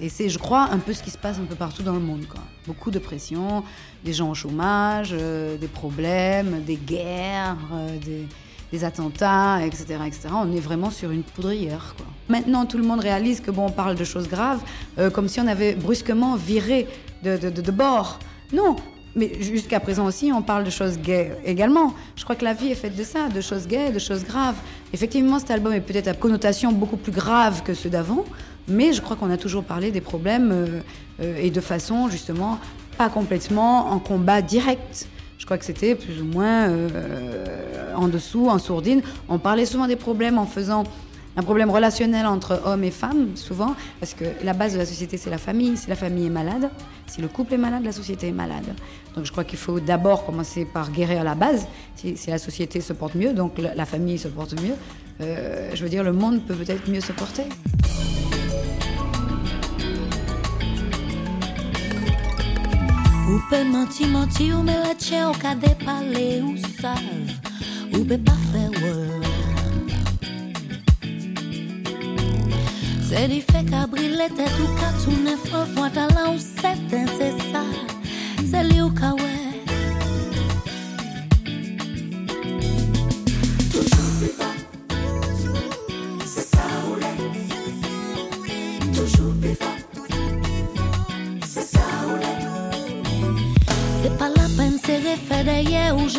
Et 0.00 0.08
c'est, 0.08 0.28
je 0.28 0.38
crois, 0.38 0.68
un 0.72 0.78
peu 0.78 0.92
ce 0.92 1.02
qui 1.02 1.10
se 1.10 1.18
passe 1.18 1.38
un 1.38 1.44
peu 1.44 1.54
partout 1.54 1.82
dans 1.82 1.92
le 1.92 2.00
monde. 2.00 2.26
Quoi. 2.28 2.40
Beaucoup 2.66 2.90
de 2.90 2.98
pression, 2.98 3.62
des 4.04 4.12
gens 4.12 4.30
au 4.30 4.34
chômage, 4.34 5.10
euh, 5.12 5.56
des 5.56 5.68
problèmes, 5.68 6.62
des 6.64 6.76
guerres, 6.76 7.56
euh, 7.72 7.98
des, 7.98 8.26
attentats, 8.82 9.64
etc., 9.64 10.00
etc. 10.04 10.30
On 10.32 10.52
est 10.52 10.58
vraiment 10.58 10.90
sur 10.90 11.12
une 11.12 11.22
poudrière. 11.22 11.94
Quoi. 11.96 12.06
Maintenant, 12.28 12.66
tout 12.66 12.76
le 12.76 12.82
monde 12.82 12.98
réalise 12.98 13.40
que 13.40 13.52
bon, 13.52 13.66
on 13.66 13.70
parle 13.70 13.94
de 13.94 14.02
choses 14.02 14.28
graves, 14.28 14.62
euh, 14.98 15.10
comme 15.10 15.28
si 15.28 15.38
on 15.38 15.46
avait 15.46 15.76
brusquement 15.76 16.34
viré 16.34 16.88
de, 17.22 17.36
de, 17.36 17.50
de, 17.50 17.62
de 17.62 17.70
bord. 17.70 18.18
Non, 18.52 18.74
mais 19.16 19.40
jusqu'à 19.40 19.78
présent 19.78 20.06
aussi, 20.06 20.32
on 20.32 20.42
parle 20.42 20.64
de 20.64 20.70
choses 20.70 20.98
gays 20.98 21.36
également. 21.44 21.94
Je 22.16 22.24
crois 22.24 22.34
que 22.34 22.44
la 22.44 22.52
vie 22.52 22.72
est 22.72 22.74
faite 22.74 22.96
de 22.96 23.04
ça, 23.04 23.28
de 23.28 23.40
choses 23.40 23.68
gays, 23.68 23.92
de 23.92 24.00
choses 24.00 24.24
graves. 24.24 24.56
Effectivement, 24.92 25.38
cet 25.38 25.52
album 25.52 25.72
est 25.72 25.80
peut-être 25.80 26.08
à 26.08 26.14
connotation 26.14 26.72
beaucoup 26.72 26.96
plus 26.96 27.12
grave 27.12 27.62
que 27.62 27.74
ceux 27.74 27.90
d'avant, 27.90 28.24
mais 28.68 28.92
je 28.92 29.00
crois 29.00 29.16
qu'on 29.16 29.30
a 29.30 29.36
toujours 29.36 29.64
parlé 29.64 29.90
des 29.90 30.00
problèmes 30.00 30.50
euh, 30.52 30.66
euh, 31.20 31.36
et 31.40 31.50
de 31.50 31.60
façon 31.60 32.08
justement 32.08 32.58
pas 32.96 33.08
complètement 33.08 33.90
en 33.90 33.98
combat 33.98 34.42
direct. 34.42 35.08
Je 35.38 35.44
crois 35.44 35.58
que 35.58 35.64
c'était 35.64 35.94
plus 35.94 36.22
ou 36.22 36.24
moins 36.24 36.68
euh, 36.68 37.94
en 37.96 38.08
dessous, 38.08 38.48
en 38.48 38.58
sourdine. 38.58 39.02
On 39.28 39.38
parlait 39.38 39.66
souvent 39.66 39.86
des 39.86 39.96
problèmes 39.96 40.38
en 40.38 40.46
faisant 40.46 40.84
un 41.36 41.42
problème 41.42 41.68
relationnel 41.68 42.26
entre 42.26 42.62
hommes 42.64 42.84
et 42.84 42.92
femmes, 42.92 43.30
souvent, 43.34 43.74
parce 43.98 44.14
que 44.14 44.24
la 44.44 44.52
base 44.52 44.74
de 44.74 44.78
la 44.78 44.86
société, 44.86 45.16
c'est 45.16 45.30
la 45.30 45.38
famille. 45.38 45.76
Si 45.76 45.88
la 45.88 45.96
famille 45.96 46.26
est 46.26 46.30
malade, 46.30 46.70
si 47.08 47.20
le 47.20 47.26
couple 47.26 47.54
est 47.54 47.58
malade, 47.58 47.84
la 47.84 47.90
société 47.90 48.28
est 48.28 48.32
malade. 48.32 48.64
Donc 49.16 49.24
je 49.26 49.32
crois 49.32 49.42
qu'il 49.42 49.58
faut 49.58 49.80
d'abord 49.80 50.24
commencer 50.24 50.64
par 50.64 50.92
guérir 50.92 51.24
la 51.24 51.34
base. 51.34 51.66
Si, 51.96 52.16
la 52.28 52.38
société 52.38 52.80
se 52.80 52.92
porte 52.92 53.16
mieux, 53.16 53.32
donc 53.32 53.58
la, 53.58 53.84
famille 53.84 54.18
se 54.18 54.28
porte 54.28 54.54
mieux, 54.62 54.74
je 55.18 55.82
veux 55.82 55.88
dire, 55.88 56.04
le 56.04 56.12
monde 56.12 56.40
peut 56.46 56.54
peut-être 56.54 56.88
mieux 56.88 57.00
se 57.00 57.12
porter. 57.12 57.44
Ou 63.44 63.50
peut 63.50 63.64
mentir, 63.64 64.08
mentir, 64.08 64.58
ou 64.58 64.62
mais 64.62 64.78
la 64.78 64.94
tien, 64.94 65.30
au 65.30 65.34
cas 65.34 65.54
de 65.54 65.68
parler, 65.84 66.40
ou 66.40 66.56
savent, 66.80 66.98
ou 67.92 68.04
peut 68.04 68.16
pas 68.18 68.32
faire 68.52 68.70
ouais. 68.70 69.08
C'est 73.06 73.28
du 73.28 73.40
fait 73.42 73.64
qu'à 73.68 73.86
briller 73.86 74.28
tête 74.34 74.52
ou 74.60 74.66
qu'à 74.78 74.92
tourner 75.04 75.36
fort, 75.44 75.66
fois 75.76 75.90
talent 75.90 76.34
ou 76.34 76.38
certain, 76.38 77.04
c'est 77.18 77.52
ça, 77.52 77.64
c'est 78.50 78.64
lui 78.64 78.80
ou 78.80 78.90
qu'à 78.90 79.12
ouais. 79.12 79.33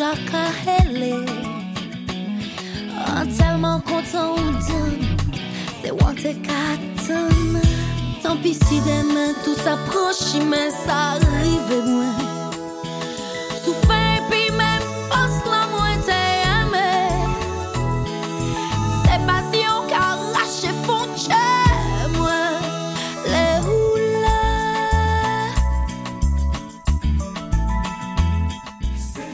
D'ailleurs 0.06 0.14
ou 0.14 0.14
Jacques 0.14 0.34
a 0.34 0.84
hélé. 0.84 1.14
En 3.08 3.26
tellement 3.26 3.80
content 3.80 4.34
ou 4.34 4.52
c'est 5.82 5.90
what 5.90 6.18
it 6.24 6.42
got 6.42 6.80
Tant 8.22 8.36
pis 8.36 8.54
si 8.54 8.80
demain 8.80 9.32
tout 9.44 9.54
s'approche, 9.54 10.34
mais 10.48 10.70
ça 10.70 11.14
arrive 11.14 11.84
loin. 11.84 12.35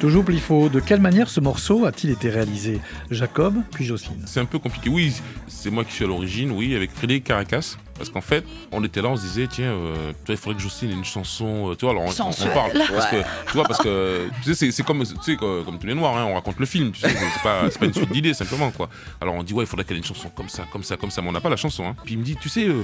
Toujours 0.03 0.25
Plifo, 0.25 0.69
de 0.69 0.81
quelle 0.81 1.01
manière 1.01 1.29
ce 1.29 1.39
morceau 1.39 1.85
a-t-il 1.87 2.13
été 2.13 2.29
réalisé? 2.29 2.81
Jacob, 3.13 3.55
puis 3.71 3.85
Jocelyne. 3.85 4.21
C'est 4.27 4.41
un 4.41 4.45
peu 4.47 4.59
compliqué. 4.59 4.91
Oui, 4.91 5.13
c'est 5.47 5.71
moi 5.71 5.85
qui 5.85 5.93
suis 5.93 6.05
à 6.05 6.09
l'origine, 6.09 6.51
oui, 6.51 6.75
avec 6.75 6.91
Frédéric 6.91 7.23
Caracas. 7.23 7.77
Parce 7.97 8.11
qu'en 8.11 8.21
fait, 8.21 8.45
on 8.73 8.83
était 8.83 9.01
là, 9.01 9.11
on 9.11 9.17
se 9.17 9.23
disait, 9.23 9.47
tiens, 9.47 9.71
euh, 9.71 10.11
toi, 10.25 10.35
il 10.35 10.37
faudrait 10.37 10.57
que 10.57 10.63
Jocelyne 10.63 10.91
ait 10.91 10.95
une 10.95 11.05
chanson. 11.05 11.71
euh, 11.71 11.77
tu 11.77 11.85
vois, 11.85 11.93
alors 11.93 12.03
on, 12.03 12.09
on- 12.09 12.47
parle. 12.53 12.73
Parce 12.93 13.07
que, 13.13 13.17
tu 13.47 13.53
vois, 13.55 13.63
parce 13.63 13.79
que 13.81 14.29
tu 14.43 14.55
sais, 14.57 14.73
c'est- 14.73 14.83
comme, 14.83 15.05
tu 15.05 15.15
sais, 15.23 15.37
comme 15.37 15.65
comme 15.65 15.79
tous 15.79 15.87
les 15.87 15.95
noirs, 15.95 16.17
hein, 16.17 16.25
on 16.29 16.35
raconte 16.35 16.59
le 16.59 16.67
film. 16.67 16.91
Tu 16.91 16.99
sais, 16.99 17.09
c'est 17.11 17.15
c'est 17.19 17.43
pas, 17.45 17.71
c'est 17.71 17.79
pas 17.79 17.87
une 17.87 17.95
suite 17.95 18.11
d'idées, 18.11 18.35
simplement, 18.35 18.73
quoi. 18.73 18.89
Alors 19.21 19.35
on 19.37 19.45
dit, 19.45 19.53
ouais, 19.53 19.63
il 19.63 19.69
faudrait 19.69 19.85
qu'elle 19.85 19.99
ait 19.99 20.01
une 20.01 20.05
chanson 20.07 20.31
comme 20.35 20.49
ça, 20.49 20.65
comme 20.73 20.83
ça, 20.83 20.97
comme 20.97 21.13
ça. 21.13 21.23
Mais 21.23 21.29
on 21.29 21.33
n'a 21.33 21.41
pas 21.41 21.51
la 21.51 21.57
chanson. 21.57 21.85
Hein. 21.87 21.95
Puis 22.05 22.15
il 22.15 22.19
me 22.19 22.25
dit, 22.25 22.35
tu 22.41 22.49
sais, 22.49 22.67
euh, 22.67 22.83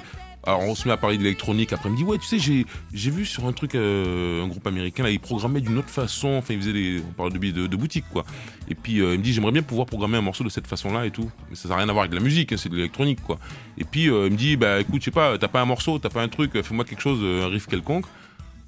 alors 0.49 0.63
on 0.63 0.75
se 0.75 0.89
met 0.89 0.95
à 0.95 0.97
parler 0.97 1.19
d'électronique. 1.19 1.75
Après, 1.75 1.91
il 1.91 1.93
me 1.93 1.97
dit, 1.97 2.05
ouais, 2.05 2.17
tu 2.17 2.27
sais, 2.27 2.39
j'ai 2.39 3.11
vu 3.11 3.27
sur 3.27 3.47
un 3.47 3.53
truc, 3.53 3.75
euh, 3.75 4.43
un 4.43 4.49
groupe 4.49 4.67
américain, 4.67 5.03
là, 5.03 5.11
ils 5.11 5.21
programmaient 5.21 5.61
d'une 5.61 5.77
autre 5.77 5.91
façon. 5.91 6.29
Enfin, 6.29 6.55
ils 6.55 6.61
faisaient 6.61 6.73
des. 6.73 7.03
On 7.07 7.13
parle 7.13 7.33
de, 7.33 8.01
quoi. 8.11 8.25
Et 8.69 8.75
puis 8.75 9.01
euh, 9.01 9.15
il 9.15 9.19
me 9.19 9.25
dit, 9.25 9.35
j'aimerais 9.35 9.53
bien 9.53 9.63
pouvoir 9.63 9.87
programmer 9.87 10.17
un 10.17 10.23
morceau 10.23 10.45
de 10.45 10.49
cette 10.49 10.67
façon-là 10.67 11.05
et 11.05 11.11
tout. 11.11 11.31
Mais 11.51 11.57
ça 11.57 11.69
n'a 11.69 11.77
rien 11.77 11.89
à 11.89 11.93
voir 11.93 12.05
avec 12.05 12.15
la 12.15 12.25
musique, 12.25 12.53
hein, 12.53 12.57
c'est 12.57 12.71
de 12.71 12.77
l'électronique, 12.77 13.23
quoi. 13.23 13.39
Et 13.77 13.85
puis 13.85 14.09
euh, 14.09 14.27
il 14.27 14.33
me 14.33 14.37
dit, 14.39 14.57
bah 14.57 14.81
écoute, 14.81 15.01
je 15.01 15.07
sais 15.07 15.11
pas, 15.11 15.37
t'as 15.37 15.49
pas 15.49 15.61
un 15.61 15.67
morceau, 15.67 15.99
t'as 15.99 16.09
pas 16.09 16.23
un 16.23 16.29
truc, 16.29 16.63
fais-moi 16.63 16.87
quelque 16.87 17.03
chose, 17.03 17.21
un 17.23 17.49
riff 17.49 17.67
quelconque. 17.67 18.07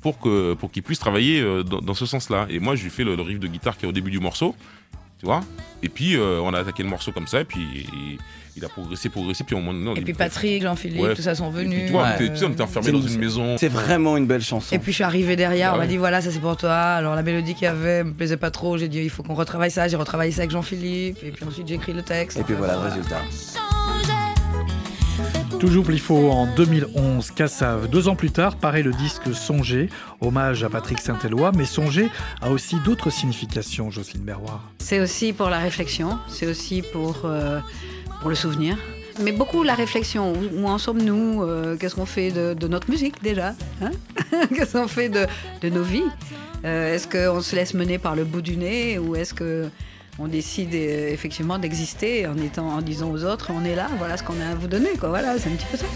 Pour 0.03 0.19
qu'il 0.19 0.83
puisse 0.83 0.99
travailler 0.99 1.45
dans, 1.63 1.93
ce 1.93 2.07
sens-là. 2.07 2.47
Et 2.49 2.59
moi, 2.59 2.75
je 2.75 2.85
lui 2.85 2.91
fais 2.91 3.05
le 3.05 3.13
riff 3.21 3.39
de 3.39 3.47
guitare 3.47 3.77
qui 3.77 3.85
est 3.85 3.89
au 3.89 3.93
début 3.93 4.11
du 4.11 4.19
morceau, 4.19 4.55
tu 5.21 5.27
vois. 5.27 5.41
Et 5.83 5.89
puis 5.89 6.17
euh, 6.17 6.41
on 6.43 6.53
a 6.55 6.59
attaqué 6.61 6.83
le 6.83 6.89
morceau 6.89 7.13
comme 7.13 7.27
ça, 7.29 7.41
et 7.41 7.45
puis 7.45 7.61
il, 7.93 8.19
il 8.57 8.65
a 8.65 8.69
progressé, 8.69 9.09
progressé, 9.09 9.45
puis 9.45 9.55
au 9.55 9.59
moment 9.61 9.73
donné, 9.73 9.91
on 9.91 9.95
Et 9.95 10.01
puis. 10.03 10.13
Patrick, 10.13 10.63
Jean-Philippe, 10.63 11.01
Ouais. 11.01 11.15
tout 11.15 11.23
ça 11.23 11.35
sont 11.35 11.51
Et 11.51 11.55
puis, 11.55 11.65
venus. 11.65 11.87
tu 11.87 11.93
vois, 11.93 12.03
on 12.03 12.07
euh, 12.07 12.15
était- 12.17 12.29
tu 12.31 12.37
sais, 12.37 12.45
on 12.47 12.51
était 12.51 12.63
enfermés 12.63 12.87
C'est 12.87 12.93
dans 12.93 13.01
une- 13.01 13.19
maison. 13.21 13.57
C'est 13.59 13.69
vraiment 13.69 14.17
une 14.17 14.27
belle 14.27 14.43
chanson. 14.43 14.75
Et 14.75 14.79
puis 14.79 14.91
je 14.93 14.97
suis 14.97 15.05
arrivée 15.05 15.37
derrière, 15.37 15.75
on 15.75 15.79
m'a 15.79 15.87
dit 15.87 15.97
voilà, 15.99 16.21
ça 16.21 16.31
c'est 16.31 16.41
pour 16.41 16.57
toi. 16.57 16.75
Alors 16.75 17.15
la 17.15 17.23
mélodie 17.23 17.55
qu'il 17.55 17.65
y 17.65 17.67
avait 17.69 18.03
me 18.05 18.13
plaisait 18.13 18.37
pas 18.37 18.51
trop. 18.51 18.77
J'ai 18.77 18.89
dit 18.89 18.99
il 19.03 19.11
faut 19.11 19.23
qu'on 19.23 19.35
retravaille 19.35 19.71
ça. 19.71 19.87
J'ai 19.89 19.97
retravaillé 19.97 20.33
ça 20.33 20.41
avec 20.41 20.51
Jean-Philippe. 20.51 21.19
Et 21.23 21.31
puis 21.31 21.45
ensuite 21.45 21.69
j'ai 21.69 21.75
écrit 21.75 21.93
le 21.93 22.03
texte. 22.03 22.39
Et 22.39 22.43
puis 22.43 22.55
voilà 22.55 22.75
le 22.75 22.81
résultat. 22.81 23.23
Toujours 25.61 25.85
Plifo 25.85 26.31
en 26.31 26.47
2011, 26.55 27.33
Cassave. 27.33 27.89
Deux 27.89 28.09
ans 28.09 28.17
plus 28.17 28.31
tard, 28.31 28.57
paraît 28.57 28.83
le 28.83 28.93
disque 28.93 29.35
Songer, 29.35 29.91
hommage 30.23 30.65
à 30.65 30.71
Patrick 30.71 30.99
Saint-Éloi, 30.99 31.53
mais 31.55 31.67
Songer 31.67 32.09
a 32.41 32.51
aussi 32.51 32.77
d'autres 32.85 33.11
significations, 33.11 33.91
Jocelyne 33.91 34.23
Berroir. 34.25 34.71
C'est 34.79 35.01
aussi 35.01 35.35
pour 35.35 35.51
la 35.51 35.59
réflexion, 35.59 36.19
c'est 36.29 36.47
aussi 36.47 36.83
pour, 36.93 37.23
euh, 37.25 37.61
pour 38.23 38.31
le 38.31 38.37
souvenir. 38.37 38.79
Mais 39.23 39.33
beaucoup 39.33 39.63
la 39.63 39.75
réflexion, 39.75 40.33
où, 40.57 40.67
en 40.67 40.79
sommes-nous 40.79 41.43
Euh, 41.43 41.77
Qu'est-ce 41.77 41.95
qu'on 41.95 42.07
fait 42.07 42.31
de, 42.31 42.55
de 42.55 42.67
notre 42.67 42.89
musique 42.91 43.23
déjà 43.23 43.55
hein 43.83 43.91
Qu'est-ce 44.55 44.73
qu'on 44.79 44.89
fait 44.89 45.11
de, 45.11 45.27
de 45.61 45.69
nos 45.69 45.83
vies? 45.83 46.05
Euh, 46.65 46.95
Est-ce 46.95 47.07
qu'on 47.07 47.43
se 47.43 47.55
laisse 47.55 47.75
mener 47.75 47.99
par 47.99 48.17
le 48.17 48.25
bout 48.25 48.41
du 48.41 48.57
nez 48.57 48.99
ou 48.99 49.15
est-ce 49.15 49.35
que 49.35 49.69
on 50.19 50.29
décide 50.29 50.75
euh, 50.75 51.13
effectivement 51.13 51.59
d'exister 51.59 52.27
en, 52.27 52.37
étant, 52.37 52.69
en 52.69 52.83
disant 52.83 53.11
aux 53.11 53.25
autres 53.25 53.51
on 53.55 53.65
est 53.65 53.75
là, 53.75 53.89
voilà 53.99 54.17
ce 54.17 54.23
qu'on 54.23 54.41
a 54.41 54.51
à 54.51 54.55
vous 54.55 54.69
donner 54.69 54.91
quoi. 54.99 55.09
Voilà, 55.11 55.39
c'est 55.39 55.49
un 55.49 55.53
petit 55.53 55.67
peu 55.71 55.77
ça. 55.77 55.87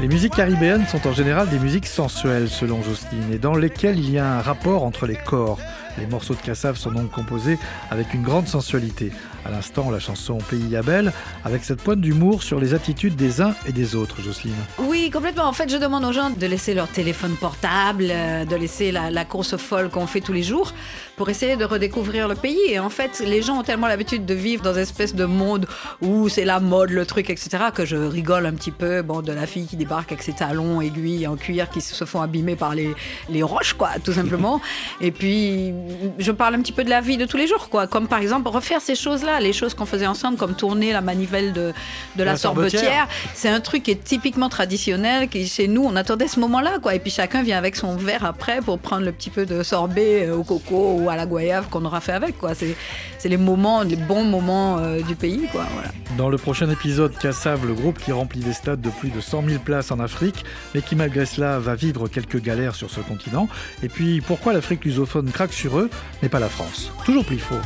Les 0.00 0.08
musiques 0.08 0.34
caribéennes 0.34 0.84
sont 0.88 1.06
en 1.06 1.12
général 1.12 1.48
des 1.48 1.60
musiques 1.60 1.86
sensuelles, 1.86 2.48
selon 2.48 2.82
Jocelyne, 2.82 3.32
et 3.32 3.38
dans 3.38 3.54
lesquelles 3.54 4.00
il 4.00 4.10
y 4.10 4.18
a 4.18 4.38
un 4.38 4.42
rapport 4.42 4.82
entre 4.82 5.06
les 5.06 5.14
corps. 5.14 5.60
Les 5.98 6.06
morceaux 6.06 6.34
de 6.34 6.40
Cassave 6.40 6.76
sont 6.76 6.90
donc 6.90 7.10
composés 7.10 7.58
avec 7.90 8.14
une 8.14 8.22
grande 8.22 8.48
sensualité. 8.48 9.12
À 9.44 9.50
l'instant, 9.50 9.90
la 9.90 9.98
chanson 9.98 10.38
Pays 10.38 10.76
à 10.76 10.82
Belle, 10.82 11.12
avec 11.44 11.64
cette 11.64 11.82
pointe 11.82 12.00
d'humour 12.00 12.42
sur 12.42 12.60
les 12.60 12.74
attitudes 12.74 13.16
des 13.16 13.40
uns 13.40 13.54
et 13.66 13.72
des 13.72 13.96
autres, 13.96 14.22
Jocelyne. 14.22 14.54
Oui, 14.78 15.10
complètement. 15.10 15.44
En 15.44 15.52
fait, 15.52 15.68
je 15.70 15.76
demande 15.76 16.04
aux 16.04 16.12
gens 16.12 16.30
de 16.30 16.46
laisser 16.46 16.74
leur 16.74 16.88
téléphone 16.88 17.34
portable, 17.34 18.06
euh, 18.10 18.44
de 18.44 18.56
laisser 18.56 18.92
la, 18.92 19.10
la 19.10 19.24
course 19.24 19.56
folle 19.56 19.90
qu'on 19.90 20.06
fait 20.06 20.20
tous 20.20 20.32
les 20.32 20.42
jours 20.42 20.72
pour 21.16 21.28
essayer 21.28 21.56
de 21.56 21.64
redécouvrir 21.64 22.28
le 22.28 22.34
pays. 22.34 22.60
Et 22.68 22.78
en 22.78 22.90
fait, 22.90 23.20
les 23.24 23.42
gens 23.42 23.58
ont 23.58 23.62
tellement 23.62 23.88
l'habitude 23.88 24.24
de 24.24 24.34
vivre 24.34 24.62
dans 24.62 24.74
une 24.74 24.80
espèce 24.80 25.14
de 25.14 25.24
monde 25.24 25.66
où 26.00 26.28
c'est 26.28 26.44
la 26.44 26.60
mode, 26.60 26.90
le 26.90 27.04
truc, 27.04 27.30
etc., 27.30 27.64
que 27.74 27.84
je 27.84 27.96
rigole 27.96 28.46
un 28.46 28.52
petit 28.52 28.70
peu 28.70 29.02
bon, 29.02 29.22
de 29.22 29.32
la 29.32 29.46
fille 29.46 29.66
qui 29.66 29.76
débarque 29.76 30.12
avec 30.12 30.22
ses 30.22 30.32
talons 30.32 30.80
aiguilles 30.80 31.26
en 31.26 31.36
cuir 31.36 31.68
qui 31.68 31.80
se 31.80 32.04
font 32.04 32.22
abîmer 32.22 32.56
par 32.56 32.74
les, 32.74 32.94
les 33.28 33.42
roches, 33.42 33.74
quoi, 33.74 33.90
tout 34.02 34.12
simplement. 34.12 34.60
Et 35.00 35.10
puis, 35.10 35.72
je 36.18 36.32
parle 36.32 36.54
un 36.54 36.60
petit 36.60 36.72
peu 36.72 36.84
de 36.84 36.90
la 36.90 37.00
vie 37.00 37.16
de 37.16 37.24
tous 37.24 37.36
les 37.36 37.46
jours, 37.46 37.68
quoi. 37.68 37.86
Comme 37.86 38.08
par 38.08 38.20
exemple, 38.20 38.48
refaire 38.48 38.80
ces 38.80 38.94
choses-là, 38.94 39.40
les 39.40 39.52
choses 39.52 39.74
qu'on 39.74 39.86
faisait 39.86 40.06
ensemble, 40.06 40.36
comme 40.36 40.54
tourner 40.54 40.92
la 40.92 41.00
manivelle 41.00 41.52
de, 41.52 41.72
de 42.16 42.24
la, 42.24 42.32
La 42.32 42.36
sorbetière. 42.36 43.08
C'est 43.34 43.48
un 43.48 43.60
truc 43.60 43.84
qui 43.84 43.90
est 43.90 44.02
typiquement 44.02 44.48
traditionnel, 44.48 45.28
qui 45.28 45.46
chez 45.46 45.68
nous, 45.68 45.82
on 45.84 45.96
attendait 45.96 46.28
ce 46.28 46.40
moment-là, 46.40 46.78
quoi. 46.80 46.94
Et 46.94 46.98
puis 46.98 47.10
chacun 47.10 47.42
vient 47.42 47.58
avec 47.58 47.76
son 47.76 47.96
verre 47.96 48.24
après 48.24 48.60
pour 48.60 48.78
prendre 48.78 49.04
le 49.04 49.12
petit 49.12 49.30
peu 49.30 49.46
de 49.46 49.62
sorbet 49.62 50.26
euh, 50.26 50.36
au 50.36 50.44
coco 50.44 50.98
ou 50.98 51.10
à 51.10 51.16
la 51.16 51.26
goyave 51.26 51.68
qu'on 51.68 51.84
aura 51.84 52.00
fait 52.00 52.12
avec, 52.12 52.38
quoi. 52.38 52.54
C'est, 52.54 52.76
les 53.28 53.36
moments, 53.36 53.82
les 53.82 53.96
bons 53.96 54.24
moments 54.24 54.78
euh, 54.78 55.00
du 55.00 55.14
pays, 55.14 55.48
quoi. 55.52 55.66
Voilà. 55.72 55.90
Dans 56.18 56.28
le 56.28 56.38
prochain 56.38 56.68
épisode, 56.70 57.16
Cassave, 57.18 57.66
le 57.66 57.74
groupe 57.74 57.98
qui 57.98 58.12
remplit 58.12 58.40
des 58.40 58.52
stades 58.52 58.80
de 58.80 58.90
plus 58.90 59.10
de 59.10 59.20
100 59.20 59.44
000 59.48 59.60
places 59.60 59.90
en 59.90 60.00
Afrique, 60.00 60.44
mais 60.74 60.82
qui 60.82 60.96
malgré 60.96 61.24
cela 61.24 61.58
va 61.58 61.74
vivre 61.74 62.08
quelques 62.08 62.40
galères 62.40 62.74
sur 62.74 62.90
ce 62.90 63.00
continent. 63.00 63.48
Et 63.82 63.88
puis, 63.88 64.20
pourquoi 64.20 64.52
l'Afrique 64.52 64.84
lusophone 64.84 65.30
craque 65.30 65.52
sur 65.52 65.71
mais 66.22 66.28
pas 66.28 66.40
la 66.40 66.48
France. 66.48 66.92
Toujours 67.04 67.24
plus 67.24 67.38
faux. 67.38 67.60